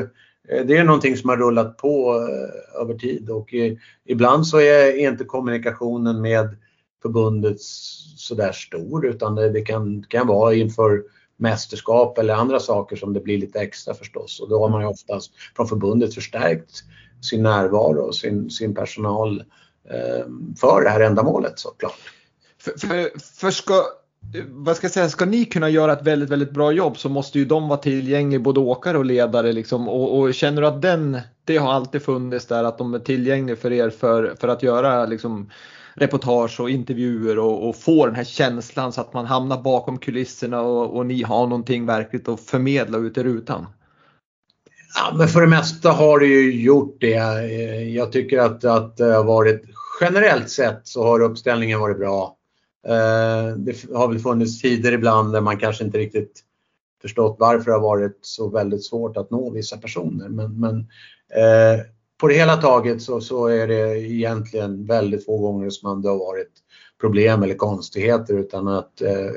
[0.49, 3.73] eh, det är någonting som har rullat på eh, över tid och eh,
[4.05, 6.55] ibland så är inte kommunikationen med
[7.01, 7.61] förbundet
[8.17, 11.03] sådär stor utan det, kan, kan vara inför
[11.37, 14.87] mästerskap eller andra saker som det blir lite extra förstås och då har man ju
[14.87, 16.83] oftast från förbundet förstärkt
[17.21, 19.43] sin närvaro och sin, sin personal
[19.89, 20.25] eh,
[20.57, 21.99] för det här ändamålet såklart.
[22.59, 23.83] För, för, för ska,
[24.49, 27.39] vad ska jag säga, ska ni kunna göra ett väldigt, väldigt bra jobb så måste
[27.39, 29.89] ju de vara tillgängliga, både åkare och ledare liksom.
[29.89, 33.55] Och, och, känner du att den, det har alltid funnits där, att de är tillgängliga
[33.55, 35.49] för er för, för att göra liksom
[35.95, 40.61] reportage och intervjuer och, och få den här känslan så att man hamnar bakom kulisserna
[40.61, 43.67] och, och ni har någonting verkligt att förmedla ut i rutan?
[44.95, 47.15] Ja, men för det mesta har det ju gjort det.
[47.93, 49.61] Jag tycker att, att det har varit
[50.01, 52.37] generellt sett så har uppställningen varit bra.
[52.87, 56.43] Eh, det har väl funnits tider ibland där man kanske inte riktigt
[57.01, 60.29] förstått varför det har varit så väldigt svårt att nå vissa personer.
[60.29, 60.75] Men, men
[61.35, 61.85] eh,
[62.17, 66.17] på det hela taget så, så, är det egentligen väldigt få gånger som det har
[66.17, 66.51] varit
[67.01, 69.31] problem eller konstigheter utan att eh,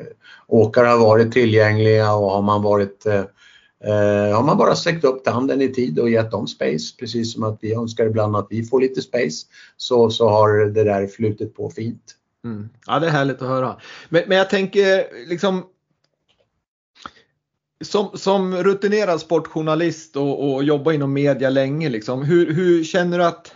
[0.46, 3.24] åkare har varit tillgängliga och har man varit eh,
[3.84, 7.42] eh har man bara sträckt upp handen i tid och gett dem space, precis som
[7.42, 11.54] att vi önskar ibland att vi får lite space, så, så har det där flutit
[11.54, 12.16] på fint.
[12.46, 12.68] Mm.
[12.86, 13.76] Ja, det är härligt att höra.
[14.08, 15.64] Men, men jag tänker liksom
[17.84, 23.24] som, som rutinerad sportjournalist och, och jobbar inom media länge, liksom, hur, hur känner du
[23.24, 23.54] att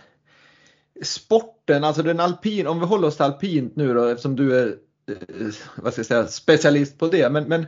[1.03, 4.67] sporten, alltså den alpin, om vi håller oss till alpint nu då eftersom du är
[5.07, 7.29] eh, vad ska jag säga, specialist på det.
[7.29, 7.65] Men, men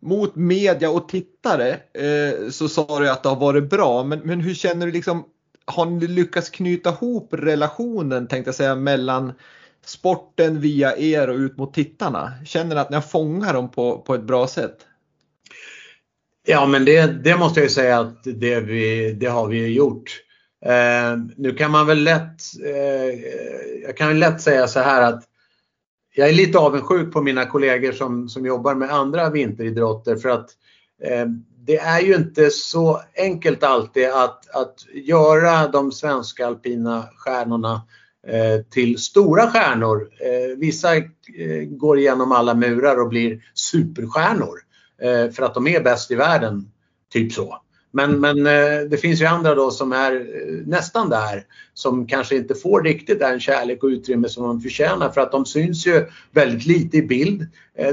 [0.00, 4.04] mot media och tittare eh, så sa du att det har varit bra.
[4.04, 5.24] Men, men hur känner du liksom,
[5.64, 9.32] har ni lyckats knyta ihop relationen tänkte jag säga mellan
[9.84, 12.32] sporten via er och ut mot tittarna?
[12.44, 14.76] Känner ni att ni har fångat dem på, på ett bra sätt?
[16.46, 20.20] Ja men det, det måste jag ju säga att det, vi, det har vi gjort.
[20.64, 23.20] Eh, nu kan man väl lätt, eh,
[23.82, 25.24] jag kan lätt säga så här att
[26.14, 30.50] jag är lite avundsjuk på mina kollegor som, som jobbar med andra vinteridrotter för att
[31.02, 31.26] eh,
[31.66, 37.80] det är ju inte så enkelt alltid att, att göra de svenska alpina stjärnorna eh,
[38.26, 40.08] Eh, till stora stjärnor.
[40.20, 41.04] Eh, vissa eh,
[41.68, 44.60] går igenom alla murar och blir superstjärnor
[45.32, 46.70] för att de är bäst i världen.
[47.12, 47.58] Typ så.
[47.90, 48.44] Men, men
[48.90, 50.26] det finns ju andra då som är
[50.66, 55.20] nästan där som kanske inte får riktigt den kärlek och utrymme som de förtjänar för
[55.20, 57.46] att de syns ju väldigt lite i bild.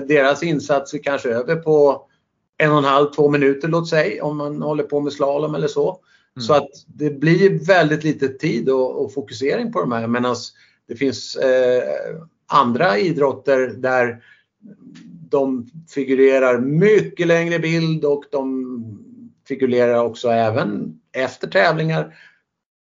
[0.07, 2.05] Deras insatser kanske över på
[2.57, 5.67] en och en halv, två minuter låt säga om man håller på med slalom eller
[5.67, 5.99] så.
[6.37, 6.43] Mm.
[6.43, 10.35] Så att det blir väldigt lite tid och, och fokusering på de här medan
[10.87, 11.83] det finns eh,
[12.47, 14.23] andra idrotter där
[15.29, 18.73] de figurerar mycket längre bild och de
[19.47, 22.15] figurerar också även efter tävlingar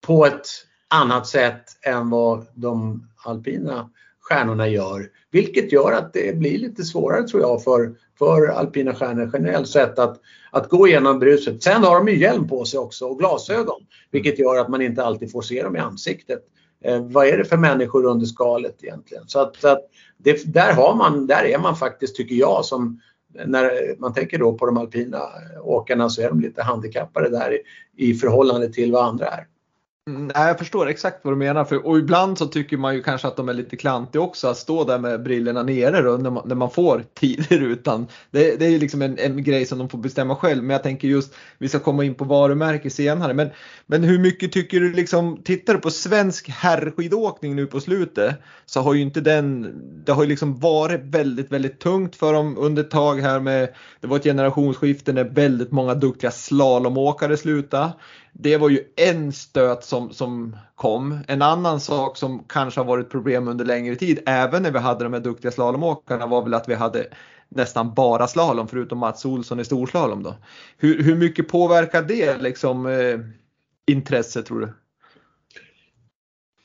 [0.02, 0.48] på ett
[0.88, 3.90] annat sätt än vad de alpina
[4.22, 5.10] stjärnorna gör.
[5.32, 10.00] Vilket gör att det blir lite svårare tror jag för, för alpina stjärnor generellt sett
[10.00, 10.20] att,
[10.52, 11.64] att gå igenom bruset.
[11.64, 13.82] Sen har de ju hjälm på sig också och glasögon
[14.12, 16.44] vilket gör att man inte alltid får se dem i ansiktet.
[16.84, 19.24] Eh, vad är det för människor under skalet egentligen?
[19.28, 23.02] Så att, att det, där, har man, där är man faktiskt, tycker jag, som
[23.46, 25.22] när man tänker då på de alpina
[25.64, 27.62] åkarna så är de lite handikappade där i,
[28.10, 29.48] i förhållande till vad andra är.
[30.08, 31.66] Mm, nej, jag förstår exakt vad du menar.
[31.66, 34.58] För, och ibland så tycker man ju kanske att de är lite klantiga också att
[34.58, 38.08] stå där med brillorna nere då, när, man, när man får tider utan.
[38.32, 40.64] Det, det är ju liksom en, en, grej som de får bestämma själv.
[40.64, 43.34] Men jag tänker just, vi ska komma in på varumärke senare.
[43.34, 43.50] Men,
[43.86, 48.36] men hur mycket tycker du liksom, tittar du på svensk herrskidåkning nu på slutet
[48.66, 49.74] så har ju inte den,
[50.06, 53.70] det har ju liksom varit väldigt, väldigt tungt för dem under ett tag här med,
[54.00, 57.92] det var ett generationsskifte när väldigt många duktiga slalomåkare slutade.
[58.34, 61.20] Det var ju en stöt som, som kom.
[61.28, 65.04] En annan sak som kanske har varit problem under längre tid, även när vi hade
[65.04, 67.08] de här duktiga slalomåkarna, var väl att vi hade
[67.50, 70.24] nästan bara slalom förutom Mats Olsson i storslalom.
[70.24, 70.36] Då.
[70.78, 73.20] Hur, hur mycket påverkar det liksom, eh,
[73.88, 74.74] intresset tror du?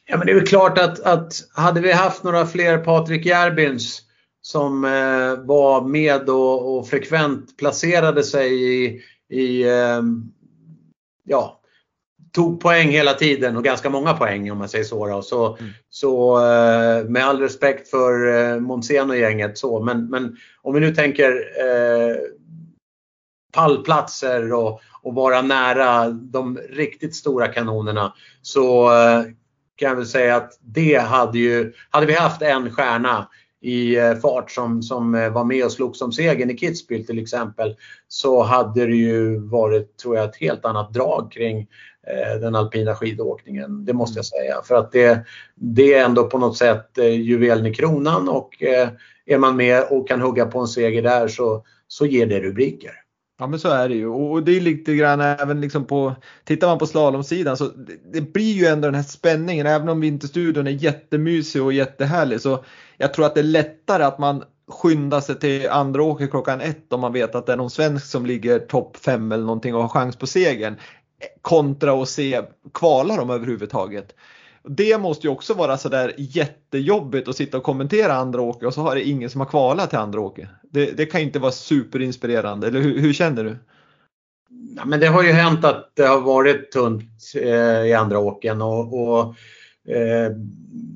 [0.08, 4.02] Ja men det är väl klart att, att hade vi haft några fler Patrik Järbins
[4.40, 10.02] som eh, var med och, och, frekvent placerade sig i, i eh,
[11.24, 11.55] ja,
[12.36, 15.06] tog poäng hela tiden och ganska många poäng om man säger så.
[15.06, 15.22] Då.
[15.22, 15.72] Så, mm.
[15.90, 21.30] så eh, med all respekt för eh, Monzeno-gänget så men, men om vi nu tänker
[21.60, 22.16] eh,
[23.52, 29.22] pallplatser och, och vara nära de riktigt stora kanonerna så eh,
[29.76, 33.28] kan jag väl säga att det hade ju, hade vi haft en stjärna
[33.60, 37.18] i eh, fart som, som eh, var med och slogs om segern i Kitzbühel till
[37.18, 37.76] exempel
[38.08, 41.66] så hade det ju varit, tror jag, ett helt annat drag kring
[42.40, 43.84] den alpina skidåkningen.
[43.84, 44.62] Det måste jag säga.
[44.64, 48.88] För att det, det är ändå på något sätt eh, juvelen i kronan och eh,
[49.26, 52.92] är man med och kan hugga på en seger där så, så ger det rubriker.
[53.38, 56.14] Ja men så är det ju och det är lite grann även liksom på,
[56.44, 60.00] tittar man på slalomsidan så det, det blir ju ändå den här spänningen även om
[60.00, 62.64] Vinterstudion är jättemysig och jättehärlig så
[62.96, 66.92] jag tror att det är lättare att man skyndar sig till andra åker klockan ett
[66.92, 69.82] om man vet att det är någon svensk som ligger topp fem eller någonting och
[69.82, 70.76] har chans på segern
[71.42, 72.42] kontra att se
[72.74, 74.14] kvalar de överhuvudtaget.
[74.68, 78.80] Det måste ju också vara sådär jättejobbigt att sitta och kommentera andra åker och så
[78.80, 80.48] har det ingen som har kvalat till andra åker.
[80.70, 83.56] Det, det kan inte vara superinspirerande, eller hur, hur känner du?
[84.76, 88.62] Ja, men det har ju hänt att det har varit tunt eh, i andra åken
[88.62, 89.22] och, och
[89.94, 90.32] eh,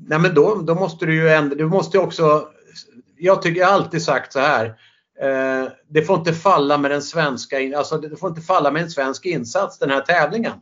[0.07, 2.47] nej, men då, då måste du ju ändå, du måste också,
[3.17, 4.71] jag tycker jag har alltid sagt så här, eh,
[5.87, 9.25] det får inte falla med den svenska, alltså det får inte falla med en svensk
[9.25, 10.53] insats den här tävlingen.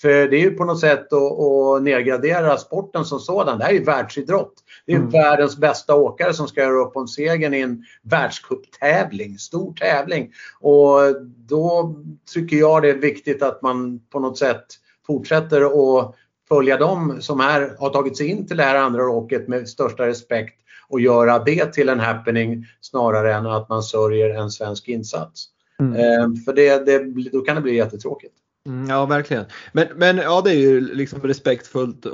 [0.00, 3.58] För det är ju på något sätt att, att nedgradera sporten som sådan.
[3.58, 4.54] Det här är ju världsidrott.
[4.86, 5.10] Det är mm.
[5.10, 10.32] världens bästa åkare som ska göra upp om segern i en världscuptävling, stor tävling.
[10.60, 11.00] Och
[11.36, 11.94] då
[12.34, 14.64] tycker jag det är viktigt att man på något sätt
[15.06, 16.14] fortsätter att
[16.48, 20.06] följa dem som är, har tagit sig in till det här andra åket med största
[20.06, 25.48] respekt och göra det till en happening snarare än att man sörjer en svensk insats.
[25.80, 25.92] Mm.
[25.94, 28.34] Eh, för det, det, då kan det bli jättetråkigt.
[28.66, 29.44] Mm, ja, verkligen.
[29.72, 32.06] Men, men ja, det är ju liksom respektfullt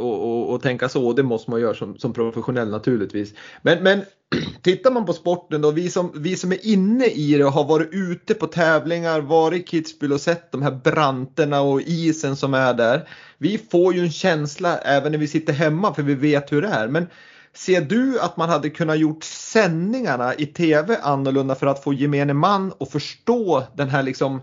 [0.55, 3.35] att tänka så och det måste man göra som, som professionell naturligtvis.
[3.63, 4.03] Men, men
[4.63, 7.65] tittar man på sporten då, vi som, vi som är inne i det och har
[7.65, 12.55] varit ute på tävlingar, varit i Kitzbühel och sett de här branterna och isen som
[12.55, 13.09] är där.
[13.39, 16.69] Vi får ju en känsla även när vi sitter hemma för vi vet hur det
[16.69, 16.89] är.
[16.89, 17.07] Men
[17.55, 22.35] ser du att man hade kunnat gjort sändningarna i tv annorlunda för att få gemene
[22.35, 24.41] man att förstå den här liksom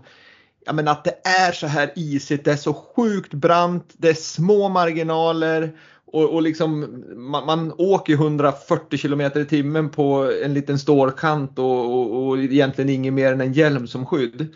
[0.66, 4.14] ja, men att det är så här isigt, det är så sjukt brant, det är
[4.14, 5.72] små marginaler
[6.12, 11.94] och, och liksom man, man åker 140 km i timmen på en liten stålkant och,
[11.94, 14.54] och, och egentligen inget mer än en hjälm som skydd.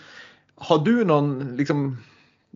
[0.54, 1.96] Har du någon liksom,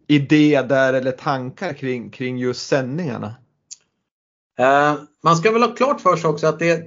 [0.07, 3.35] idé där eller tankar kring, kring just sändningarna?
[4.59, 6.83] Eh, man ska väl ha klart för sig också att det,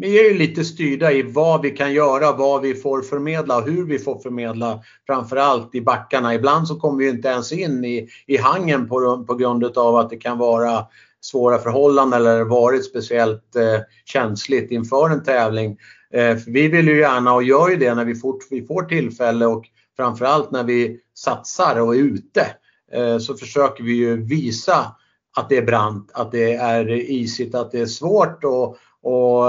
[0.00, 3.64] vi är ju lite styrda i vad vi kan göra, vad vi får förmedla och
[3.64, 4.80] hur vi får förmedla.
[5.06, 6.34] Framförallt i backarna.
[6.34, 10.10] Ibland så kommer vi inte ens in i, i hangen på, på grund av att
[10.10, 10.86] det kan vara
[11.20, 15.78] svåra förhållanden eller varit speciellt eh, känsligt inför en tävling.
[16.12, 19.46] Eh, vi vill ju gärna och gör ju det när vi fort vi får tillfälle
[19.46, 19.64] och
[19.96, 22.46] framförallt när vi satsar och är ute
[22.92, 24.96] eh, så försöker vi ju visa
[25.36, 28.76] att det är brant, att det är isigt, att det är svårt och, eh,
[29.12, 29.44] och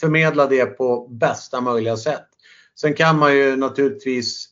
[0.00, 2.26] förmedla det på bästa möjliga sätt.
[2.80, 4.48] Sen kan man ju naturligtvis,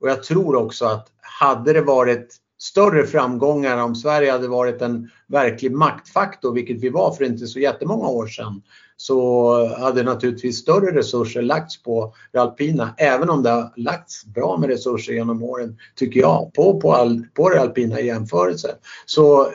[0.00, 1.08] och jag tror också att
[1.40, 7.12] hade det varit större framgångar om Sverige hade varit en verklig maktfaktor, vilket vi var
[7.12, 8.62] för inte så jättemånga år sedan,
[8.96, 14.56] så hade naturligtvis större resurser lagts på det alpina, även om det har lagts bra
[14.56, 18.74] med resurser genom åren, tycker jag, på, på, all, på det alpina i jämförelse.
[19.06, 19.48] Så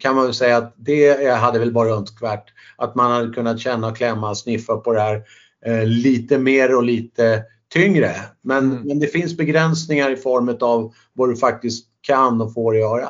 [0.00, 2.44] kan man väl säga att det hade väl varit önskvärt
[2.76, 5.22] att man hade kunnat känna, klämma, sniffa på det här
[5.66, 7.42] eh, lite mer och lite
[7.72, 8.14] tyngre.
[8.42, 8.82] Men, mm.
[8.82, 13.08] men det finns begränsningar i form av vad du faktiskt kan och får göra.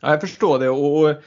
[0.00, 0.68] Ja, jag förstår det.
[0.68, 1.22] Och,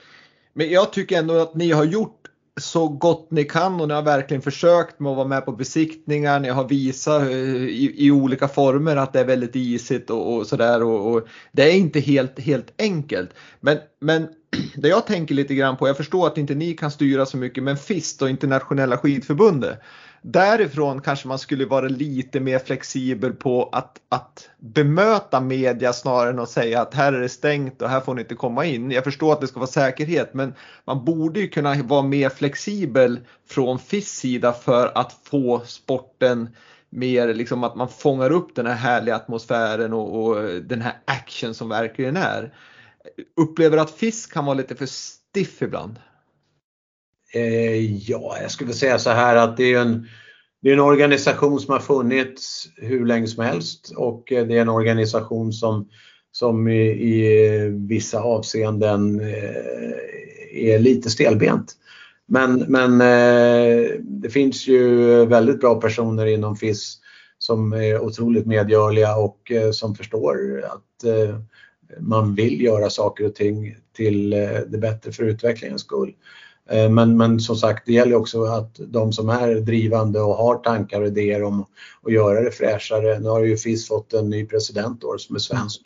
[0.53, 2.27] men jag tycker ändå att ni har gjort
[2.59, 6.39] så gott ni kan och ni har verkligen försökt med att vara med på besiktningar.
[6.39, 10.47] Ni har visat eh, i, i olika former att det är väldigt isigt och, och
[10.47, 10.83] sådär.
[10.83, 13.29] Och, och, det är inte helt, helt enkelt.
[13.59, 14.27] Men, men
[14.75, 17.63] det jag tänker lite grann på, jag förstår att inte ni kan styra så mycket,
[17.63, 19.79] men FIST och internationella skidförbundet
[20.21, 26.39] därifrån kanske man skulle vara lite mer flexibel på att, att bemöta media snarare än
[26.39, 28.91] att säga att här är det stängt och här får ni inte komma in.
[28.91, 30.53] Jag förstår att det ska vara säkerhet men
[30.85, 36.49] man borde ju kunna vara mer flexibel från FIS sida för att få sporten
[36.89, 41.53] mer liksom att man fångar upp den här härliga atmosfären och, och den här action
[41.53, 42.53] som verkligen är.
[43.35, 45.99] Upplever att FIS kan vara lite för stiff ibland?
[47.33, 50.07] Eh, ja, jag skulle säga så här att det är en,
[50.61, 54.61] det är en organisation som har funnits hur länge som helst och eh, det är
[54.61, 55.89] en organisation som,
[56.31, 61.73] som i, i vissa avseenden eh, är lite stelbent.
[62.25, 66.97] Men, men eh, det finns ju väldigt bra personer inom FIS
[67.39, 71.11] som är otroligt medgörliga och som förstår att
[71.99, 74.29] man vill göra saker och ting till
[74.67, 76.13] det bättre för utvecklingens skull.
[76.69, 80.55] Eh, men, men som sagt, det gäller också att de som är drivande och har
[80.55, 81.65] tankar och idéer om
[82.03, 83.19] att göra det fräschare.
[83.19, 85.81] Nu har ju FIS fått en ny president då, som är svensk,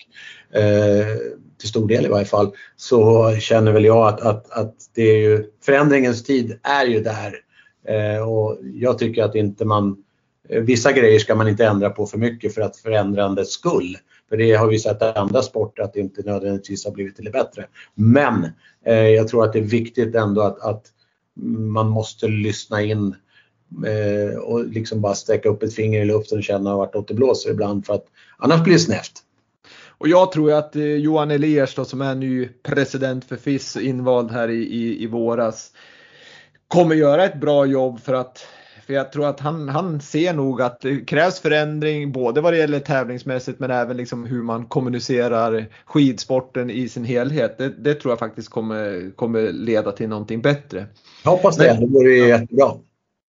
[0.54, 1.18] eh,
[1.60, 2.52] till stor del i varje fall.
[2.76, 7.36] Så känner väl jag att, att, att det är ju, förändringens tid är ju där.
[7.88, 10.04] Eh, och jag tycker att inte man,
[10.50, 13.98] eh, vissa grejer ska man inte ändra på för mycket för att förändrandets skull.
[14.32, 17.26] För det har vi sett i andra sporter att det inte nödvändigtvis har blivit till
[17.26, 17.66] det bättre.
[17.96, 18.48] Men
[18.86, 20.86] eh, jag tror att det är viktigt ändå att, att
[21.74, 23.16] man måste lyssna in
[23.86, 27.52] eh, och liksom bara sträcka upp ett finger i luften och känna vartåt det blåser
[27.52, 28.06] ibland för att
[28.38, 29.14] annars blir det snävt.
[29.88, 34.32] Och jag tror att eh, Johan Eliers då, som är ny president för FIS invald
[34.32, 35.72] här i, i, i våras
[36.68, 38.46] kommer göra ett bra jobb för att
[38.92, 42.58] för jag tror att han, han ser nog att det krävs förändring både vad det
[42.58, 47.58] gäller tävlingsmässigt men även liksom hur man kommunicerar skidsporten i sin helhet.
[47.58, 50.86] Det, det tror jag faktiskt kommer, kommer leda till någonting bättre.
[51.24, 52.28] Jag hoppas det, det vore ja.
[52.28, 52.72] jättebra.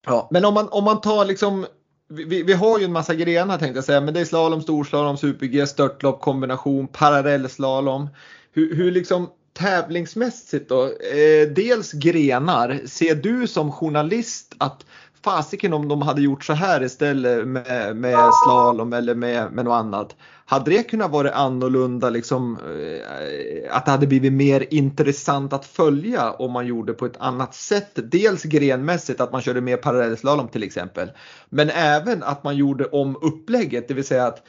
[0.06, 1.66] Ja, men om man, om man tar liksom
[2.10, 5.18] vi, vi, har ju en massa grenar tänkte jag säga, men det är slalom, storslalom,
[5.18, 8.10] super-G, störtlopp, kombination, parallellslalom.
[8.54, 10.84] Hur, hur liksom tävlingsmässigt då?
[10.84, 14.86] Eh, dels grenar, ser du som journalist att
[15.24, 19.74] fasiken om de hade gjort så här istället med, med slalom eller med, med något
[19.74, 20.16] annat.
[20.46, 26.32] Hade det kunnat vara annorlunda, liksom, eh, att det hade blivit mer intressant att följa
[26.32, 27.92] om man gjorde på ett annat sätt?
[27.96, 31.12] Dels grenmässigt, att man körde mer parallellslalom till exempel.
[31.50, 34.44] Men även att man gjorde om upplägget, det vill säga att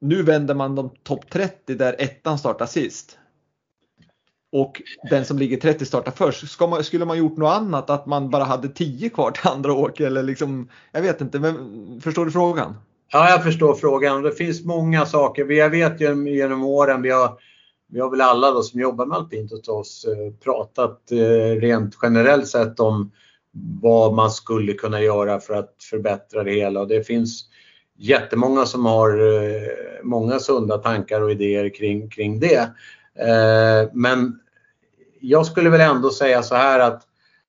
[0.00, 3.16] nu vänder man de topp 30 där ettan startar sist
[4.52, 6.48] och den som ligger 30 startar först.
[6.48, 7.90] Ska man, skulle man gjort något annat?
[7.90, 12.00] Att man bara hade 10 kvar till andra åk eller liksom, jag vet inte, men
[12.00, 12.74] förstår du frågan?
[13.12, 14.22] Ja, jag förstår frågan.
[14.22, 15.50] Det finns många saker.
[15.50, 17.38] Jag vet ju genom åren, vi har,
[17.92, 21.98] vi har väl alla då som jobbar med alpint hos oss eh, pratat eh, rent
[22.02, 23.12] generellt sett om
[23.82, 26.80] vad man skulle kunna göra för att förbättra det hela.
[26.80, 27.44] Och det finns
[27.98, 29.68] jättemånga som har eh,
[30.02, 32.70] många sunda tankar och idéer kring, kring det.
[33.18, 34.40] Eh, men
[35.20, 37.02] jag skulle väl ändå säga så här att,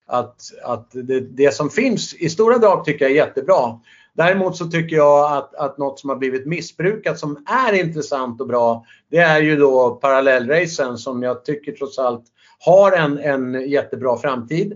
[0.07, 3.79] att, att det, det, som finns i stora drag tycker jag är jättebra.
[4.13, 8.47] Däremot så tycker jag att, att något som har blivit missbrukat som är intressant och
[8.47, 12.25] bra det är ju då parallellracen som jag tycker trots allt
[12.59, 14.73] har en, en jättebra framtid.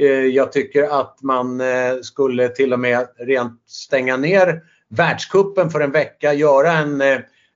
[0.00, 5.80] Eh, jag tycker att man eh, skulle till och med rent stänga ner världskuppen för
[5.80, 7.02] en vecka, göra en,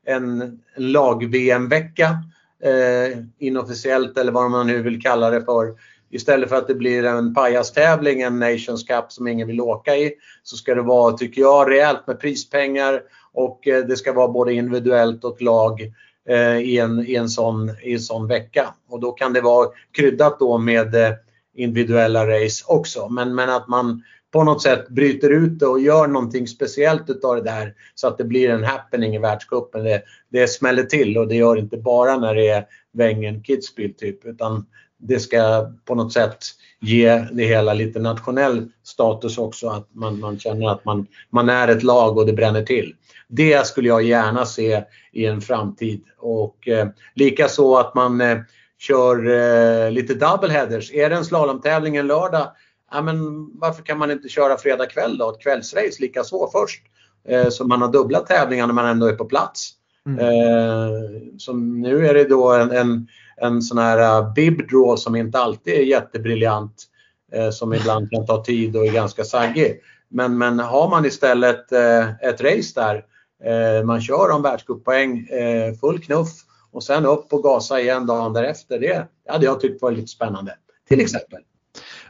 [0.06, 2.18] en lag-VM-vecka
[2.64, 5.74] eh, inofficiellt eller vad man nu vill kalla det för.
[6.10, 10.12] Istället för att det blir en pajastävling, en Nations Cup som ingen vill åka i,
[10.42, 13.02] så ska det vara, tycker jag, rejält med prispengar
[13.32, 15.80] och eh, det ska vara både individuellt och lag
[16.28, 18.74] eh, i, en, i, en sån, i en sån vecka.
[18.88, 21.12] Och då kan det vara kryddat då med eh,
[21.54, 23.08] individuella race också.
[23.08, 24.02] Men, men att man
[24.32, 28.18] på något sätt bryter ut det och gör någonting speciellt utav det där så att
[28.18, 29.84] det blir en happening i världscupen.
[29.84, 34.24] Det, det smäller till och det gör inte bara när det är Wengen Kitzbühel typ
[34.24, 34.66] utan
[34.98, 36.38] det ska på något sätt
[36.80, 39.68] ge det hela lite nationell status också.
[39.68, 42.94] Att man, man känner att man, man är ett lag och det bränner till.
[43.28, 46.02] Det skulle jag gärna se i en framtid.
[46.18, 48.38] Och eh, likaså att man eh,
[48.78, 50.92] kör eh, lite double headers.
[50.92, 52.46] Är det en slalomtävling en lördag,
[52.92, 55.30] ja, men varför kan man inte köra fredag kväll då?
[55.30, 56.82] Ett kvällsrace likaså först.
[57.28, 59.70] Eh, så man har dubbla tävlingar när man ändå är på plats.
[60.06, 60.18] Mm.
[60.18, 65.16] Eh, som nu är det då en, en, en sån här uh, bib draw som
[65.16, 66.88] inte alltid är jättebriljant.
[67.32, 69.80] Eh, som ibland kan ta tid och är ganska saggig.
[70.08, 73.04] Men, men har man istället eh, ett race där,
[73.44, 76.32] eh, man kör om världscuppoäng, eh, full knuff
[76.72, 78.78] och sen upp och gasa igen dagen därefter.
[78.78, 80.54] Det hade jag tyckt var lite spännande.
[80.88, 81.40] Till exempel.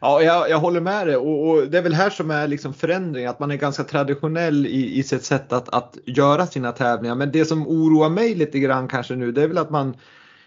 [0.05, 2.74] Ja, jag, jag håller med dig och, och, det är väl här som är liksom
[2.74, 7.14] förändring, att man är ganska traditionell i, i sitt sätt att, att göra sina tävlingar.
[7.14, 9.96] Men det som oroar mig lite grann kanske nu, det är väl att man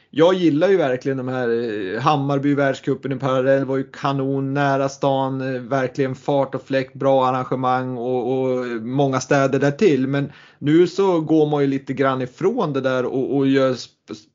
[0.10, 4.90] jag gillar ju verkligen de här eh, Hammarby världscupen i parallell var ju kanon, nära
[4.90, 10.08] stan, eh, verkligen fart och fläkt, bra arrangemang och, och många städer därtill.
[10.08, 13.76] Men nu så går man ju lite grann ifrån det där och, och gör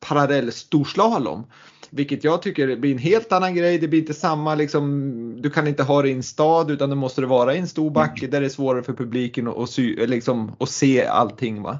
[0.00, 1.44] parallell storslalom.
[1.90, 3.78] Vilket jag tycker blir en helt annan grej.
[3.78, 6.96] Det blir inte samma liksom, du kan inte ha det i en stad utan det
[6.96, 9.78] måste det vara i en stor backe där det är svårare för publiken att, att,
[9.78, 11.62] liksom, att se allting.
[11.62, 11.78] Va?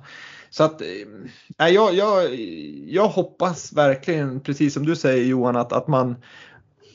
[0.50, 0.82] Så att
[1.58, 2.34] äh, jag, jag,
[2.86, 6.16] jag hoppas verkligen, precis som du säger Johan, att, att man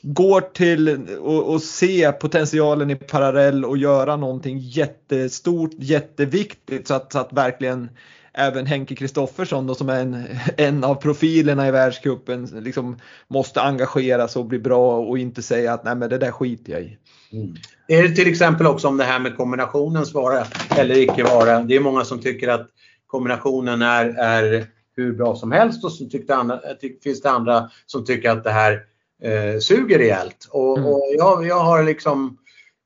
[0.02, 7.12] går till och, och ser potentialen i parallell och göra någonting jättestort, jätteviktigt så att,
[7.12, 7.90] så att verkligen
[8.38, 10.26] även Henke Kristoffersson som är en,
[10.58, 15.84] en av profilerna i världscupen liksom måste engageras och bli bra och inte säga att
[15.84, 16.98] nej men det där skiter jag i.
[17.32, 17.56] Mm.
[17.88, 20.46] Är det till exempel också om det här med kombinationens vara
[20.78, 21.60] eller icke vara.
[21.60, 22.68] Det är många som tycker att
[23.08, 26.60] kombinationen är, är hur bra som helst och så tyckte andra,
[27.04, 28.82] finns det andra som tycker att det här
[29.24, 30.48] eh, suger rejält.
[30.52, 30.90] Och, mm.
[30.90, 32.38] och jag, jag har liksom,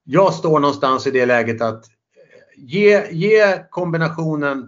[0.03, 1.85] jag står någonstans i det läget att
[2.57, 4.65] ge, ge kombinationen eh,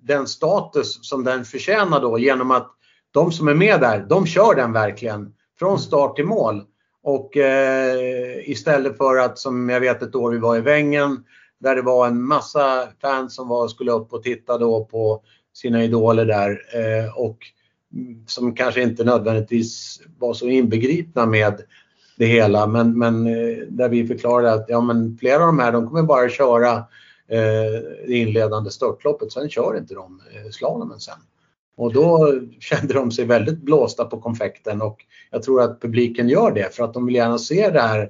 [0.00, 2.70] den status som den förtjänar då genom att
[3.10, 5.78] de som är med där, de kör den verkligen från mm.
[5.78, 6.62] start till mål.
[7.02, 11.24] Och eh, istället för att som jag vet ett år vi var i Vängen
[11.60, 15.22] där det var en massa fans som var, skulle upp och titta då på
[15.52, 17.38] sina idoler där eh, och
[18.26, 21.62] som kanske inte nödvändigtvis var så inbegripna med
[22.16, 25.72] det hela men, men eh, där vi förklarade att ja, men flera av de här
[25.72, 26.82] de kommer bara köra eh,
[27.28, 31.18] det inledande störtloppet, sen kör inte de eh, slalomen sen.
[31.76, 36.50] Och då kände de sig väldigt blåsta på konfekten och jag tror att publiken gör
[36.50, 38.00] det för att de vill gärna se det här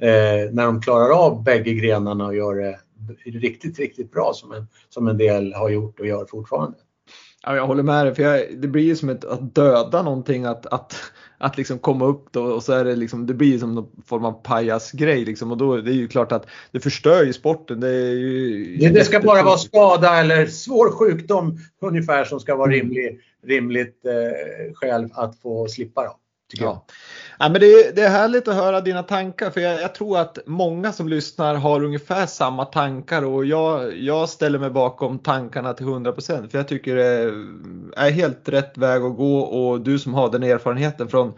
[0.00, 2.78] eh, när de klarar av bägge grenarna och gör det
[3.24, 6.76] riktigt, riktigt bra som en, som en del har gjort och gör fortfarande.
[7.42, 10.44] Ja, jag håller med dig, för jag, det blir ju som ett, att döda någonting
[10.44, 10.94] att, att,
[11.44, 14.24] att liksom komma upp då och så är det liksom, det blir som någon form
[14.24, 17.80] av pajasgrej liksom och då det är ju klart att det förstör ju sporten.
[17.80, 22.70] Det, ju det, det ska bara vara skada eller svår sjukdom ungefär som ska vara
[22.70, 26.04] rimlig, rimligt eh, skäl att få slippa.
[26.04, 26.16] Då,
[26.60, 26.66] ja.
[26.66, 26.80] Jag.
[27.38, 30.18] Ja, men det, är, det är härligt att höra dina tankar för jag, jag, tror
[30.18, 35.72] att många som lyssnar har ungefär samma tankar och jag, jag ställer mig bakom tankarna
[35.72, 37.34] till 100% för jag tycker det
[37.96, 41.32] är helt rätt väg att gå och du som har den erfarenheten från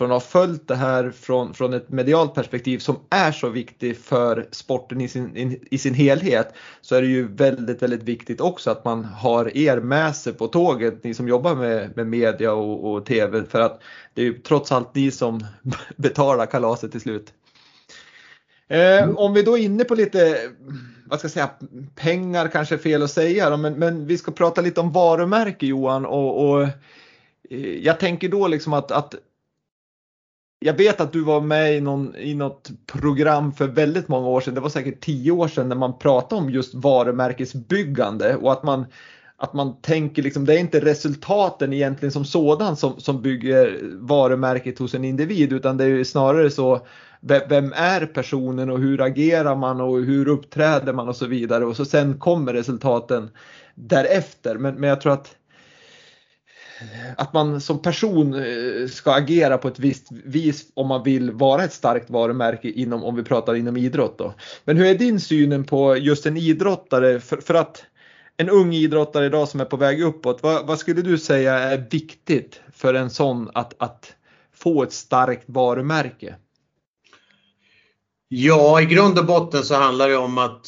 [0.00, 3.98] från att ha följt det här från, från ett medialt perspektiv som är så viktigt
[3.98, 8.40] för sporten i sin, in, i sin helhet så är det ju väldigt, väldigt viktigt
[8.40, 12.52] också att man har er med sig på tåget, ni som jobbar med, med media
[12.52, 13.80] och, och TV för att
[14.14, 15.46] det är ju trots allt ni som
[15.96, 17.32] betalar kalaset till slut.
[18.68, 19.16] Eh, mm.
[19.16, 20.38] om vi då är inne på lite,
[21.06, 21.50] vad ska jag säga,
[21.94, 26.06] pengar kanske är fel att säga men, men vi ska prata lite om varumärke Johan
[26.06, 26.62] och, och
[27.50, 29.14] eh, jag tänker då liksom att, att
[30.60, 34.40] jag vet att du var med i, någon, i något program för väldigt många år
[34.40, 38.62] sedan, det var säkert tio år sedan, när man pratade om just varumärkesbyggande och att
[38.62, 38.86] man
[39.42, 44.78] att man tänker liksom, det är inte resultaten egentligen som sådan som, som bygger varumärket
[44.78, 46.86] hos en individ utan det är ju snarare så
[47.20, 51.76] vem är personen och hur agerar man och hur uppträder man och så vidare och
[51.76, 53.30] så sen kommer resultaten
[53.74, 54.58] därefter.
[54.58, 55.34] Men, men jag tror att
[57.16, 61.64] att man som person eh, ska agera på ett visst vis om man vill vara
[61.64, 64.34] ett starkt varumärke inom, om vi pratar inom idrott då.
[64.64, 67.84] Men hur är din syn på just en idrottare för, för att
[68.36, 71.86] en ung idrottare idag som är på väg uppåt, vad, vad, skulle du säga är
[71.90, 74.14] viktigt för en sån att, att
[74.54, 76.34] få ett starkt varumärke?
[78.28, 80.66] Ja, i grund och botten så handlar det om att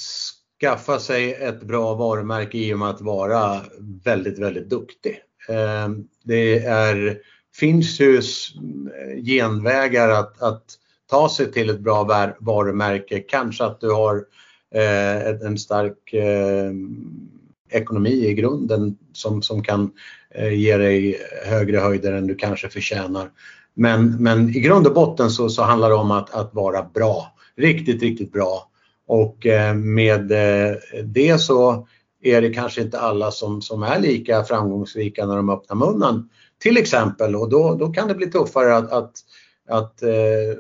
[0.61, 3.61] skaffa sig ett bra varumärke i och med att vara
[4.05, 5.21] väldigt, väldigt duktig.
[5.49, 5.89] Eh,
[6.25, 7.19] det är,
[7.57, 10.65] finns ju eh, genvägar att, att
[11.11, 13.21] ta sig till ett bra varumärke.
[13.21, 14.25] Kanske att du har
[14.75, 16.15] eh, en stark
[17.71, 19.91] ekonomi i grunden som, som kan
[20.53, 23.31] ge dig högre höjder än du kanske förtjänar.
[23.75, 27.35] Men, men i grund och botten så, så handlar det om att, att vara bra.
[27.57, 28.71] Riktigt, riktigt bra.
[29.07, 30.33] Och med
[31.05, 31.87] det så
[32.23, 36.29] är det kanske inte alla som, som är lika framgångsrika när de öppnar munnen.
[36.59, 39.13] Till exempel och då, då kan det bli tuffare att, att,
[39.69, 40.59] att eh,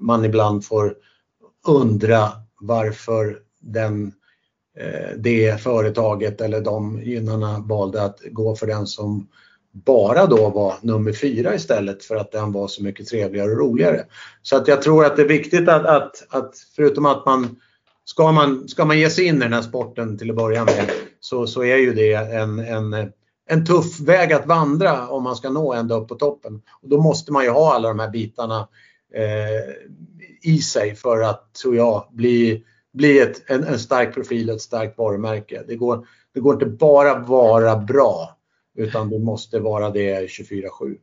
[0.00, 0.94] man ibland får
[1.66, 4.12] undra varför den,
[4.78, 9.28] eh, det företaget eller de gynnarna valde att gå för den som
[9.72, 14.04] bara då var nummer fyra istället för att den var så mycket trevligare och roligare.
[14.42, 17.56] Så att jag tror att det är viktigt att, att, att förutom att man
[18.04, 20.90] ska man, ska man ge sig in i den här sporten till att börja med
[21.20, 23.12] så, så är ju det en, en,
[23.46, 26.62] en tuff väg att vandra om man ska nå ända upp på toppen.
[26.82, 28.68] Och då måste man ju ha alla de här bitarna
[29.14, 29.74] eh,
[30.42, 34.62] i sig för att, tror jag, bli, bli ett, en, en stark profil och ett
[34.62, 35.62] starkt varumärke.
[35.66, 38.36] Det går, det går inte bara vara bra
[38.76, 40.96] utan det måste vara det 24-7.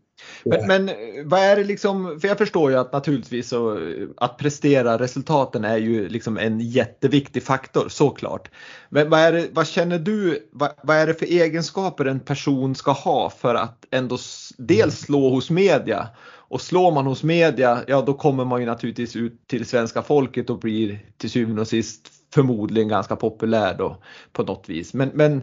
[0.45, 0.89] Men, men,
[1.26, 3.80] vad är det liksom, för jag förstår ju att naturligtvis så,
[4.17, 8.49] att prestera resultaten är ju liksom en jätteviktig faktor såklart.
[8.89, 12.76] Men vad, är det, vad känner du, vad, vad, är det för egenskaper en person
[12.76, 14.17] ska ha för att ändå
[14.57, 16.07] dels slå hos media
[16.51, 20.49] och slår man hos media, ja då kommer man ju naturligtvis ut till svenska folket
[20.49, 23.97] och blir till syvende och sist förmodligen ganska populär då
[24.32, 24.93] på något vis.
[24.93, 25.41] Men, men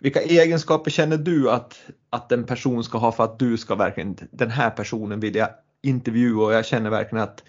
[0.00, 1.80] vilka egenskaper känner du att,
[2.10, 5.48] att en person ska ha för att du ska verkligen, den här personen vill jag
[5.82, 7.44] intervjua och jag känner verkligen att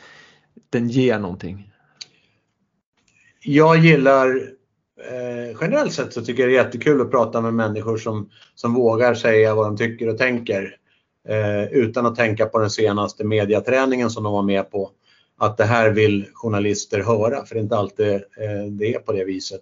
[0.70, 1.72] den ger någonting?
[3.44, 4.28] Jag gillar
[5.12, 8.74] eh, generellt sett så tycker jag det är jättekul att prata med människor som, som
[8.74, 10.78] vågar säga vad de tycker och tänker.
[11.28, 14.92] Eh, utan att tänka på den senaste mediaträningen som de var med på.
[15.38, 19.12] Att det här vill journalister höra, för det är inte alltid eh, det är på
[19.12, 19.62] det viset.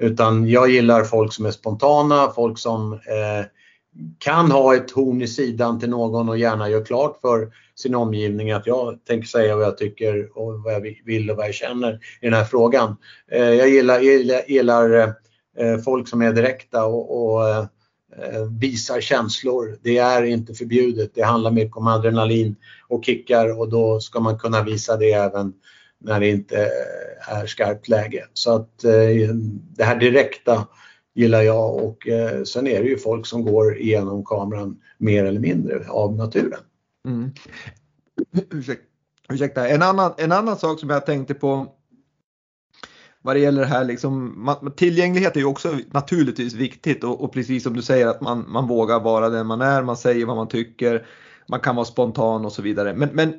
[0.00, 3.46] Utan jag gillar folk som är spontana, folk som eh,
[4.18, 8.52] kan ha ett horn i sidan till någon och gärna gör klart för sin omgivning
[8.52, 11.92] att jag tänker säga vad jag tycker och vad jag vill och vad jag känner
[12.20, 12.96] i den här frågan.
[13.30, 15.14] Eh, jag gillar, gillar, gillar
[15.58, 17.66] eh, folk som är direkta och, och eh,
[18.60, 19.78] visar känslor.
[19.82, 21.10] Det är inte förbjudet.
[21.14, 22.56] Det handlar mycket om adrenalin
[22.88, 25.52] och kickar och då ska man kunna visa det även
[26.04, 26.70] när det inte
[27.28, 28.26] är skarpt läge.
[28.32, 29.34] Så att eh,
[29.76, 30.66] det här direkta
[31.14, 35.40] gillar jag och eh, sen är det ju folk som går igenom kameran mer eller
[35.40, 36.60] mindre av naturen.
[37.08, 37.30] Mm.
[39.30, 41.66] Ursäkta, en annan, en annan sak som jag tänkte på
[43.22, 47.62] vad det gäller det här liksom, tillgänglighet är ju också naturligtvis viktigt och, och, precis
[47.62, 50.48] som du säger att man, man vågar vara den man är, man säger vad man
[50.48, 51.06] tycker,
[51.48, 52.94] man kan vara spontan och så vidare.
[52.94, 53.34] Men, men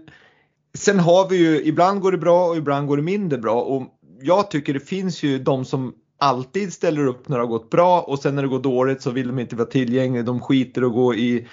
[0.78, 3.84] Sen har vi ju, ibland går det bra och ibland går det mindre bra och
[4.22, 8.02] jag tycker det finns ju de som alltid ställer upp när det har gått bra
[8.02, 10.24] och sen när det går dåligt så vill de inte vara tillgängliga.
[10.24, 11.48] De skiter och gå i,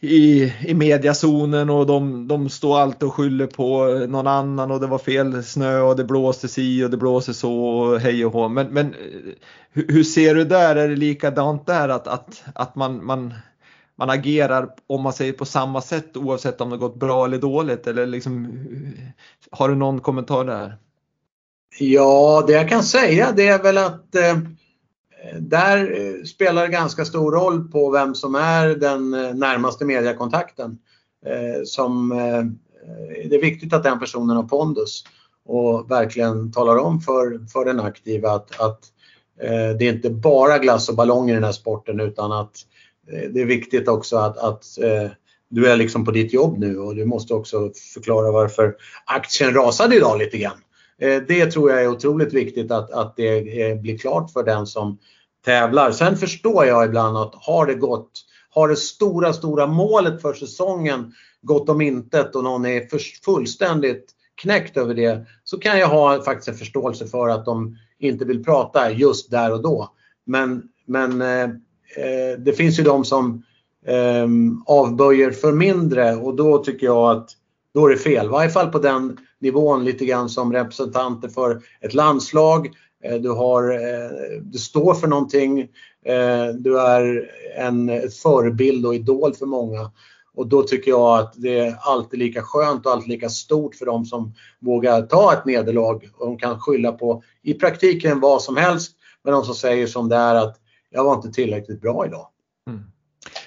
[0.00, 4.86] i, i mediazonen och de, de står alltid och skyller på någon annan och det
[4.86, 8.48] var fel snö och det blåste si och det blåste så och hej och hå.
[8.48, 9.32] Men, men eh,
[9.72, 10.76] hur, hur ser du där?
[10.76, 13.34] Är det likadant där att, att, att man, man
[13.98, 17.86] man agerar om man säger på samma sätt oavsett om det gått bra eller dåligt
[17.86, 18.64] eller liksom
[19.50, 20.76] har du någon kommentar där?
[21.78, 24.38] Ja, det jag kan säga det är väl att eh,
[25.38, 30.78] där eh, spelar det ganska stor roll på vem som är den eh, närmaste mediekontakten.
[31.26, 32.44] Eh, som, eh,
[33.28, 35.04] det är viktigt att den personen har pondus
[35.44, 38.80] och verkligen talar om för, för den aktiva att, att
[39.40, 42.77] eh, det är inte bara glass och ballonger i den här sporten utan att Eh,
[43.12, 45.10] Eh, det är viktigt också att, att eh,
[45.48, 49.96] du är liksom på ditt jobb nu och du måste också förklara varför aktien rasade
[49.96, 50.58] idag lite grann.
[50.98, 54.66] Eh, det tror jag är otroligt viktigt att, att det eh, blir klart för den
[54.66, 54.98] som
[55.44, 55.92] tävlar.
[55.92, 58.10] Sen förstår jag ibland att har det gått,
[58.50, 62.88] har det stora, stora målet för säsongen gått om intet och någon är
[63.24, 68.24] fullständigt knäckt över det så kan jag ha faktiskt en förståelse för att de inte
[68.24, 69.92] vill prata just där och då.
[70.26, 71.48] Men, men eh,
[71.96, 73.42] eh, det finns ju de som
[73.86, 74.26] eh,
[74.66, 77.30] avböjer för mindre och då tycker jag att
[77.74, 78.26] då är det fel.
[78.26, 82.70] I varje fall på den nivån lite grann som representanter för ett landslag.
[83.04, 85.60] Eh, du, har, eh, du står för någonting.
[86.04, 87.90] Eh, du är en
[88.22, 89.90] förebild och idol för många.
[90.34, 93.86] Och då tycker jag att det är alltid lika skönt och alltid lika stort för
[93.86, 96.00] de som vågar ta ett nederlag.
[96.18, 98.92] De kan skylla på i praktiken vad som helst.
[99.24, 100.56] Men de som säger som det är att
[100.90, 102.28] jag var inte tillräckligt bra idag.
[102.66, 102.84] Mm.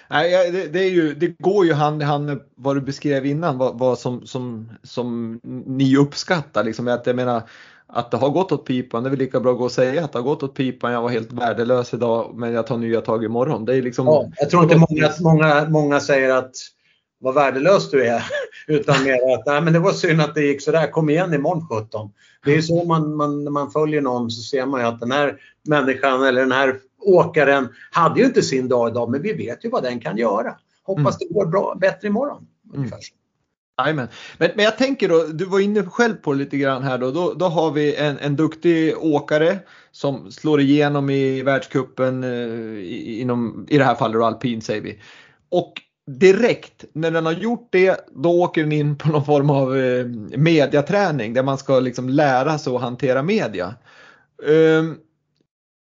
[0.10, 3.26] Nej, det, det, är ju, det går ju hand i hand med vad du beskrev
[3.26, 6.64] innan, vad, vad som, som, som ni uppskattar.
[6.64, 6.88] Liksom.
[6.88, 7.42] Att jag menar,
[7.88, 10.04] att det har gått åt pipan, det är väl lika bra att gå och säga
[10.04, 13.02] att det har gått åt pipan, jag var helt värdelös idag men jag tar nya
[13.02, 13.66] tag imorgon.
[13.66, 14.06] Det är liksom...
[14.06, 16.52] Ja, jag tror inte många, många, många säger att
[17.20, 18.24] vad värdelös du är.
[18.68, 21.68] Utan mer att nej, men det var synd att det gick sådär, kom igen imorgon
[21.68, 22.12] 17.
[22.46, 25.12] Det är så man, man, när man följer någon så ser man ju att den
[25.12, 25.38] här
[25.68, 29.70] människan eller den här åkaren hade ju inte sin dag idag men vi vet ju
[29.70, 30.56] vad den kan göra.
[30.84, 31.28] Hoppas mm.
[31.30, 32.48] det går bra, bättre imorgon.
[32.76, 32.90] Mm.
[33.78, 37.12] Men, men jag tänker då, du var inne själv på lite grann här då.
[37.12, 39.60] Då, då har vi en, en duktig åkare
[39.92, 45.00] som slår igenom i världscupen eh, inom, i det här fallet alpin säger vi.
[45.50, 45.74] Och
[46.08, 50.06] direkt när den har gjort det, då åker den in på någon form av eh,
[50.38, 53.76] mediaträning där man ska liksom lära sig att hantera media.
[54.44, 54.98] Um,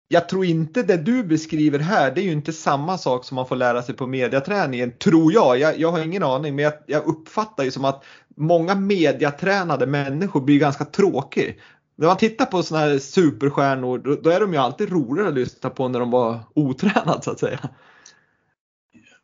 [0.07, 3.47] jag tror inte det du beskriver här, det är ju inte samma sak som man
[3.47, 5.59] får lära sig på mediaträningen, tror jag.
[5.59, 8.03] Jag, jag har ingen aning, men jag, jag, uppfattar ju som att
[8.35, 11.53] många mediatränade människor blir ganska tråkiga.
[11.97, 15.35] När man tittar på sådana här superstjärnor, då, då är de ju alltid roligare att
[15.35, 17.59] lyssna på när de var otränade så att säga.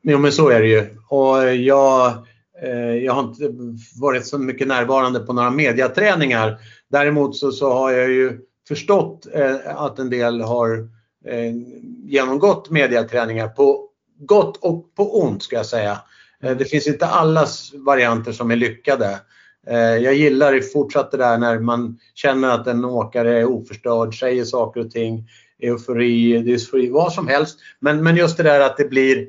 [0.01, 0.97] Jo men så är det ju.
[1.07, 2.13] Och jag,
[2.63, 3.53] eh, jag har inte
[4.01, 6.57] varit så mycket närvarande på några mediaträningar.
[6.89, 8.39] Däremot så, så har jag ju
[8.71, 10.77] förstått eh, att en del har
[11.25, 11.53] eh,
[12.05, 13.87] genomgått mediaträningar på
[14.19, 15.99] gott och på ont ska jag säga.
[16.43, 19.19] Eh, det finns inte alla varianter som är lyckade.
[20.01, 24.79] Jag gillar fortsatt det där när man känner att en åkare är oförstörd, säger saker
[24.79, 25.27] och ting,
[25.59, 27.59] eufori, dysfori, vad som helst.
[27.79, 29.27] Men, men just det där att det blir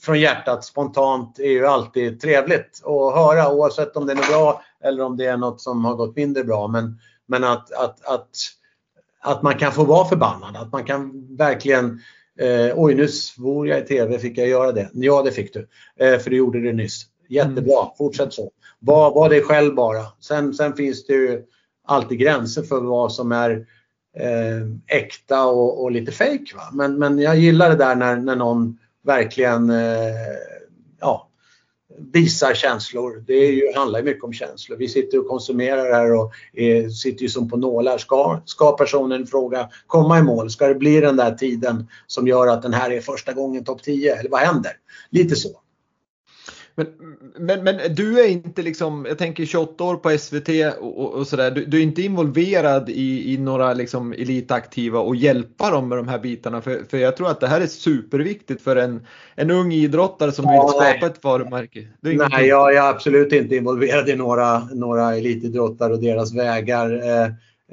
[0.00, 5.04] från hjärtat spontant är ju alltid trevligt att höra oavsett om det är bra eller
[5.04, 6.68] om det är något som har gått mindre bra.
[6.68, 8.30] Men, men att, att, att,
[9.20, 12.00] att man kan få vara förbannad, att man kan verkligen
[12.38, 14.90] eh, Oj, nu svor jag i TV, fick jag göra det?
[14.92, 17.06] Ja, det fick du, eh, för du gjorde det nyss.
[17.28, 17.94] Jättebra, mm.
[17.98, 18.50] fortsätt så.
[18.78, 20.02] Var, var dig själv bara.
[20.20, 21.42] Sen, sen finns det ju
[21.86, 23.66] alltid gränser för vad som är
[24.16, 26.54] eh, äkta och, och lite fejk.
[26.72, 30.14] Men, men jag gillar det där när, när någon verkligen eh,
[31.00, 31.28] ja,
[31.98, 33.24] visar känslor.
[33.26, 34.76] Det är ju, handlar ju mycket om känslor.
[34.76, 37.98] Vi sitter och konsumerar här och eh, sitter ju som på nålar.
[37.98, 40.50] Ska, ska personen fråga komma i mål?
[40.50, 43.82] Ska det bli den där tiden som gör att den här är första gången topp
[43.82, 44.16] 10?
[44.16, 44.72] Eller vad händer?
[45.10, 45.60] Lite så.
[46.76, 46.86] Men,
[47.38, 50.48] men, men, du är inte liksom, jag tänker 28 år på SVT
[50.80, 55.70] och, och sådär, du, du, är inte involverad i, i några liksom elitaktiva och hjälpa
[55.70, 58.76] dem med de här bitarna för, för jag tror att det här är superviktigt för
[58.76, 61.10] en, en ung idrottare som ja, vill skapa nej.
[61.10, 61.88] ett varumärke.
[62.00, 66.90] Nej, jag, jag är absolut inte involverad i några, några elitidrottare och deras vägar.
[66.90, 67.24] Eh,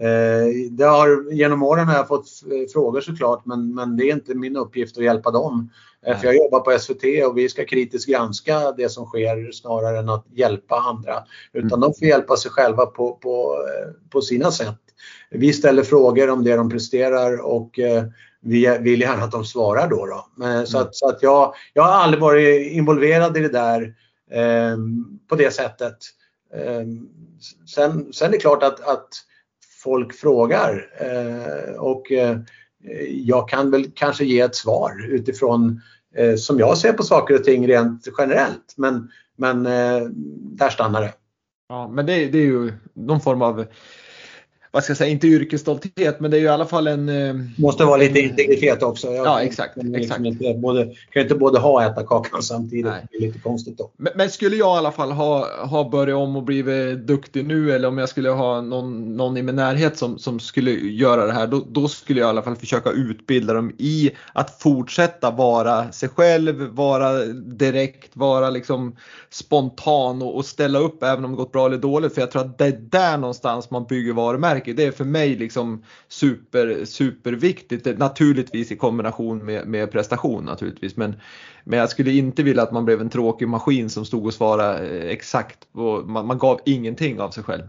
[0.07, 2.27] eh, det har, genom åren har jag fått
[2.73, 5.69] frågor såklart men, men det är inte min uppgift att hjälpa dem.
[6.05, 6.17] Nej.
[6.17, 10.09] För jag jobbar på SVT och vi ska kritiskt granska det som sker snarare än
[10.09, 11.23] att hjälpa andra.
[11.53, 11.79] Utan mm.
[11.79, 13.57] de får hjälpa sig själva på, på,
[14.09, 14.79] på sina sätt.
[15.29, 18.03] Vi ställer frågor om det de presterar och eh,
[18.41, 20.05] vi vill gärna att de svarar då.
[20.05, 20.27] då.
[20.35, 20.87] Men, så, mm.
[20.87, 23.95] att, så att jag, jag har aldrig varit involverad i det där
[24.31, 24.77] eh,
[25.29, 25.97] på det sättet.
[26.53, 26.85] Eh,
[27.75, 29.09] sen, sen är det klart att, att
[29.83, 32.37] folk frågar eh, och eh,
[32.83, 35.81] Eh, jag kan väl kanske ge ett svar utifrån
[36.15, 38.73] eh, som jag ser på saker och ting rent generellt.
[38.77, 40.01] Men, men eh,
[40.35, 41.13] där stannar det.
[41.69, 43.65] Ja, men det, det är ju någon form av
[44.73, 47.09] vad ska jag säga, inte yrkesstolthet men det är ju i alla fall en...
[47.09, 49.07] Eh, Måste vara lite integritet också.
[49.07, 49.77] Jag ja exakt.
[49.77, 50.25] Liksom exakt.
[50.25, 52.85] Inte både, kan inte både ha och äta kakan samtidigt.
[52.85, 53.07] Nej.
[53.11, 53.91] Det är lite konstigt då.
[53.97, 57.71] Men, men, skulle jag i alla fall ha, ha börjat om och blivit duktig nu
[57.71, 61.33] eller om jag skulle ha någon, någon i min närhet som, som skulle göra det
[61.33, 65.91] här då, då skulle jag i alla fall försöka utbilda dem i att fortsätta vara
[65.91, 68.95] sig själv, vara direkt, vara liksom
[69.29, 72.13] spontan och, och ställa upp även om det gått bra eller dåligt.
[72.13, 75.05] För jag tror att det är där någonstans man bygger varumärken märker, det är för
[75.05, 77.97] mig liksom super, superviktigt.
[77.97, 80.95] Naturligtvis i kombination med, med prestation naturligtvis.
[80.95, 81.15] Men,
[81.63, 84.87] men jag skulle inte vilja att man blev en tråkig maskin som stod och svarade
[84.87, 85.57] eh, exakt.
[85.73, 87.63] Och man, man gav ingenting av sig själv.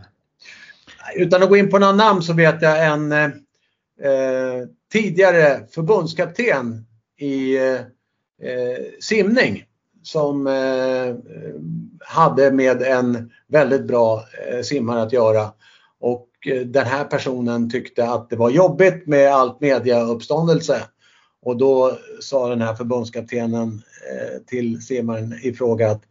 [1.17, 6.87] Utan att gå in på några namn så vet jag en eh, eh tidigare förbundskapten
[7.19, 9.65] i eh, eh, simning
[10.03, 11.15] som eh,
[12.01, 15.53] hade med en väldigt bra eh, simmare att göra.
[16.47, 20.83] Eh, den här personen tyckte att det var jobbigt med allt mediauppståndelse.
[21.43, 23.83] Och då sa den här förbundskaptenen
[24.47, 26.03] till simmaren i fråga att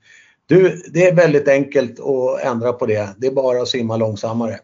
[0.46, 3.16] du, det är väldigt enkelt att ändra på det.
[3.18, 4.60] Det är bara att simma långsammare.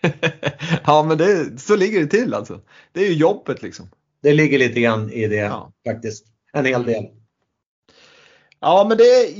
[0.86, 2.60] ja, men det, så ligger det till alltså.
[2.92, 3.90] Det är ju jobbet liksom.
[4.22, 5.72] Det ligger lite grann i det ja.
[5.86, 6.26] faktiskt.
[6.52, 7.04] En hel del.
[8.60, 9.38] Ja, men det är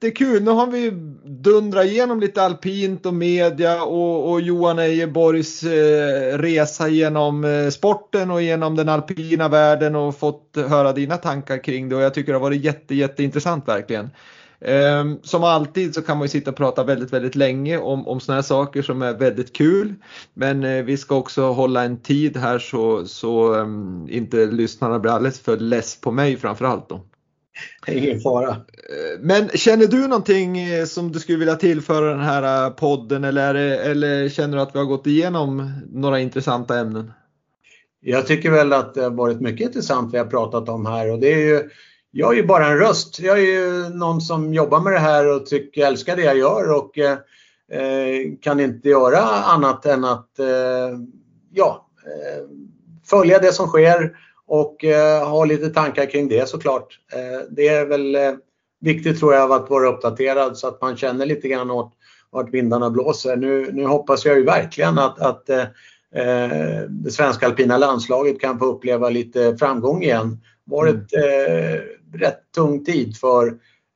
[0.00, 0.42] jättekul.
[0.42, 0.90] Nu har vi
[1.24, 8.30] dundrat igenom lite alpint och media och, och Johan Ejeborgs eh, resa genom eh, sporten
[8.30, 12.32] och genom den alpina världen och fått höra dina tankar kring det och jag tycker
[12.32, 14.10] det har varit jätte, jätteintressant verkligen.
[14.60, 18.20] Um, som alltid så kan man ju sitta och prata väldigt, väldigt länge om, om
[18.20, 19.94] sådana här saker som är väldigt kul.
[20.34, 25.12] Men uh, vi ska också hålla en tid här så, så um, inte lyssnarna blir
[25.12, 27.00] alldeles för less på mig framförallt då.
[27.86, 28.56] Ingen fara.
[29.20, 33.54] Men känner du någonting eh, som du skulle vilja tillföra den här eh, podden eller,
[33.54, 37.12] eller känner du att vi har gått igenom några intressanta ämnen?
[38.00, 41.18] Jag tycker väl att det har varit mycket intressant vi har pratat om här och
[41.18, 41.70] det är ju
[42.10, 43.20] jag är ju bara en röst.
[43.20, 46.76] Jag är ju någon som jobbar med det här och tycker, älskar det jag gör
[46.76, 47.12] och eh,
[47.70, 50.98] eh kan inte göra annat än att eh,
[51.52, 51.86] ja,
[53.04, 54.16] följa det som sker
[54.46, 57.00] och eh, ha lite tankar kring det såklart.
[57.12, 58.32] Eh, det är väl eh,
[58.80, 61.92] viktigt tror jag att vara uppdaterad så att man känner lite grann åt
[62.30, 63.36] vart vindarna blåser.
[63.36, 65.64] Nu, nu hoppas jag ju verkligen att, att eh,
[66.88, 70.40] det svenska alpina landslaget kan få uppleva lite framgång igen.
[70.64, 71.80] Varit eh,
[72.18, 73.46] rätt tung tid för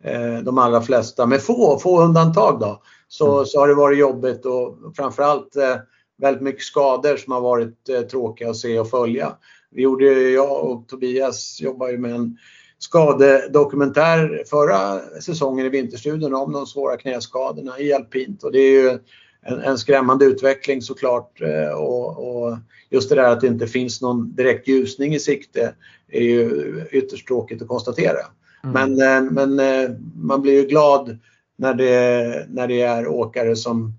[0.05, 2.83] eh, de allra flesta, med få, få undantag då.
[3.09, 3.47] Så, mm.
[3.47, 5.77] så har det varit jobbigt och framförallt eh,
[6.19, 9.33] väldigt mycket skador som har varit eh, tråkiga att se och följa.
[9.71, 12.39] Vi gjorde, jag och Tobias jobbade ju med en
[12.81, 18.99] skadedokumentär förra säsongen i Vinterstudion om de svåra knäskadorna i alpint och det är ju
[19.43, 22.57] en, en skrämmande utveckling såklart eh, och, och,
[22.91, 25.75] just det där att det inte finns någon direkt ljusning i sikte
[26.09, 28.19] är ju ytterst tråkigt att konstatera.
[28.65, 28.97] Mm.
[28.97, 31.19] Men, eh, men eh, man blir ju glad
[31.57, 33.95] när det, när det är åkare som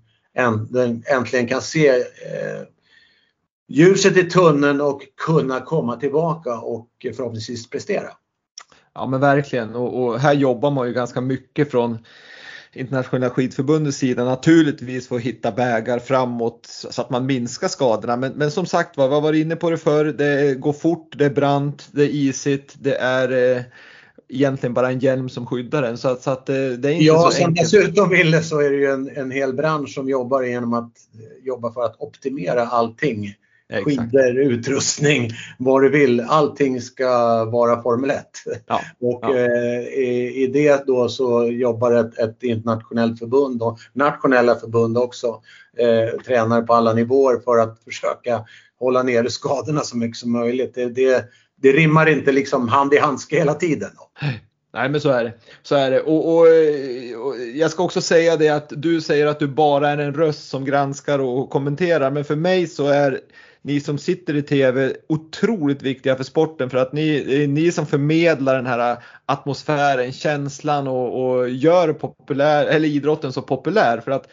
[1.08, 1.92] äntligen kan se
[3.68, 8.08] ljuset i tunneln och kunna komma tillbaka och förhoppningsvis prestera.
[8.94, 11.98] Ja men verkligen och, och, här jobbar man ju ganska mycket från
[12.72, 18.16] internationella skidförbundets sida naturligtvis för att hitta vägar framåt så att man minskar skadorna.
[18.16, 21.18] Men, men som sagt var, vi har varit inne på det förr, det går fort,
[21.18, 23.62] det är brant, det är isigt, det är eh,
[24.28, 25.98] egentligen bara en hjälm som skyddar den.
[25.98, 27.72] Så att, så att eh, det är inte ja, så enkelt.
[27.72, 31.46] dessutom Ville så är det ju en, en hel bransch som jobbar genom att eh,
[31.46, 33.34] jobba för att optimera allting
[33.84, 36.20] skidor, utrustning, vad du vill.
[36.20, 38.24] Allting ska vara Formel 1.
[38.66, 39.36] Ja, och ja.
[39.36, 45.40] Eh, i, i, det då så jobbar ett, ett, internationellt förbund och nationella förbund också.
[45.78, 48.44] Eh, tränar på alla nivåer för att försöka
[48.78, 50.74] hålla nere skadorna så mycket som möjligt.
[50.74, 51.24] Det, det,
[51.62, 53.90] det rimmar inte liksom hand i handske hela tiden.
[53.96, 54.26] Då.
[54.74, 55.32] Nej men så är det.
[55.62, 56.00] Så är det.
[56.00, 56.40] Och, och,
[57.26, 60.48] och, jag ska också säga det att du säger att du bara är en röst
[60.48, 63.20] som granskar och kommenterar men för mig så är
[63.62, 68.56] ni som sitter i TV otroligt viktiga för sporten för att ni, ni som förmedlar
[68.56, 68.96] den här
[69.26, 74.00] atmosfären, känslan och, och gör populär, eller idrotten så populär.
[74.00, 74.28] För att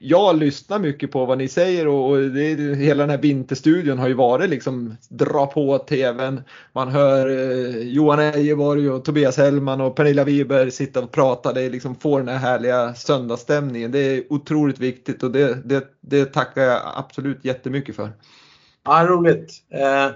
[0.00, 4.08] jag lyssnar mycket på vad ni säger och, och det, hela den här vinterstudion har
[4.08, 6.42] ju varit liksom dra på TVn.
[6.72, 11.52] Man hör eh, Johan Ejeborg och Tobias Hellman och Pernilla Wiberg sitta och prata.
[11.52, 13.92] Det liksom får den här härliga söndagsstämningen.
[13.92, 18.10] Det är otroligt viktigt och det, det, det tackar jag absolut jättemycket för.
[18.90, 19.52] Ja, roligt.
[19.70, 20.06] Eh,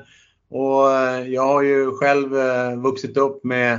[0.59, 0.89] och
[1.27, 3.75] jag har ju själv eh, vuxit upp med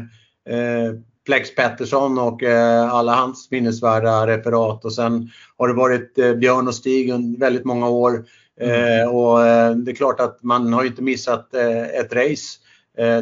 [0.50, 6.34] eh, Flex Pettersson och eh, alla hans minnesvärda referat och sen har det varit eh,
[6.34, 8.26] Björn och Stig under väldigt många år.
[8.62, 9.02] Mm.
[9.02, 9.40] Eh, och
[9.78, 11.54] det är klart att man har ju inte missat
[11.94, 12.60] ett race.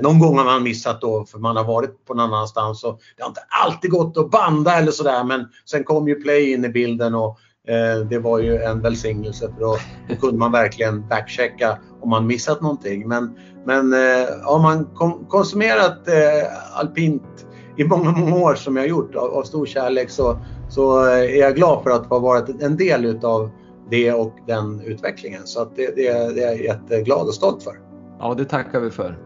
[0.01, 3.24] någon gång har man missat då för man har varit på någon annanstans och det
[3.24, 6.69] har inte alltid gått att banda eller sådär men sen kom ju Play in i
[6.69, 9.78] bilden och Eh, Eh, det var ju en välsignelse för då,
[10.09, 13.07] då kunde man verkligen backchecka om man missat någonting.
[13.07, 14.89] Men, men eh, har man
[15.28, 17.47] konsumerat eh, alpint
[17.78, 20.39] i många, många år som jag gjort av, av stor kärlek så,
[20.70, 23.49] så är jag glad för att ha varit en del utav
[23.89, 25.41] det och den utvecklingen.
[25.45, 27.80] Så att det, det, det är jag jätteglad och stolt för.
[28.20, 29.18] Ja, det tackar vi för.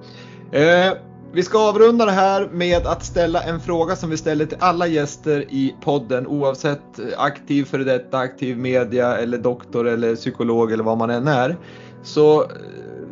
[0.52, 0.94] Eh,
[1.34, 4.88] vi ska avrunda det här med att ställa en fråga som vi ställer till alla
[4.88, 10.84] gäster i podden oavsett eh, aktiv före detta, aktiv media eller doktor eller psykolog eller
[10.84, 11.58] vad man än är.
[12.04, 12.48] Så eh,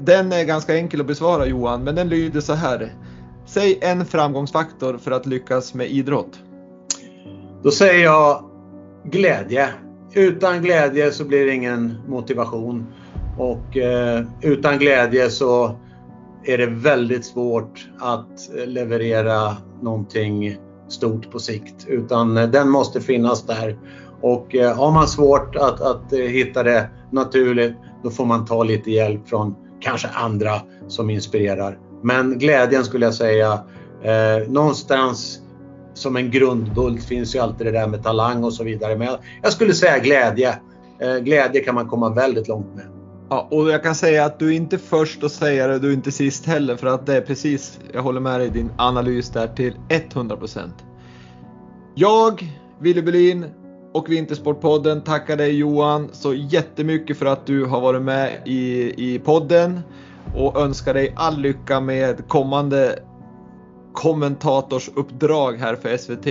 [0.02, 2.94] den är ganska enkel att besvara Johan, men den lyder så här.
[3.46, 6.40] Säg en framgångsfaktor för att lyckas med idrott.
[7.64, 8.44] Då säger jag
[9.04, 9.70] glädje.
[10.14, 12.86] Utan glädje så blir det ingen motivation.
[13.38, 15.76] Och eh, utan glädje så
[16.46, 21.86] är det väldigt svårt att eh, leverera någonting stort på sikt.
[21.88, 23.78] Utan eh, den måste finnas där.
[24.22, 27.74] Och eh, har man svårt att, att hitta det naturligt,
[28.04, 31.80] då får man ta lite hjälp från kanske andra som inspirerar.
[32.04, 33.54] Men glädjen skulle jag säga,
[34.04, 35.40] eh, någonstans
[35.94, 38.96] som en grundbult finns ju alltid det där med talang och så vidare.
[38.96, 40.60] Men jag, jag skulle säga glädje.
[41.00, 42.95] Eh, glädje kan man komma väldigt långt med.
[43.30, 45.94] Ja, och jag kan säga att du är inte först att säga det, du är
[45.94, 49.30] inte sist heller för att det är precis, jag håller med dig i din analys
[49.30, 50.70] där till 100%.
[51.96, 53.46] Jag, Willy Berlin
[53.94, 59.20] och Vintersportpodden tackar dig Johan så jättemycket för att du har varit med i, i
[59.20, 59.80] podden
[60.36, 63.00] och önskar dig all lycka med kommande
[63.94, 66.28] kommentatorsuppdrag här för SVT.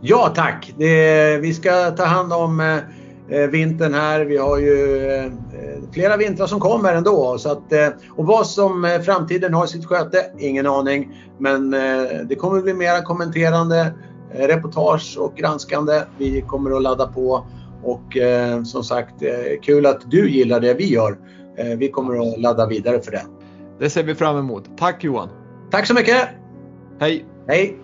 [0.00, 0.74] Ja tack!
[0.78, 2.76] Det, vi ska ta hand om eh,
[3.40, 4.20] eh, vintern här.
[4.24, 5.32] Vi har ju eh,
[5.92, 7.38] flera vintrar som kommer ändå.
[7.38, 11.16] Så att, eh, och vad som eh, framtiden har i sitt sköte, ingen aning.
[11.38, 11.80] Men eh,
[12.28, 13.94] det kommer bli mera kommenterande,
[14.32, 16.02] reportage och granskande.
[16.18, 17.46] Vi kommer att ladda på
[17.82, 18.16] och
[18.64, 19.14] som sagt
[19.62, 21.18] kul att du gillar det vi gör.
[21.78, 23.22] Vi kommer att ladda vidare för det.
[23.78, 24.64] Det ser vi fram emot.
[24.78, 25.28] Tack Johan!
[25.70, 26.28] Tack så mycket!
[27.00, 27.24] Hej!
[27.48, 27.78] Hej!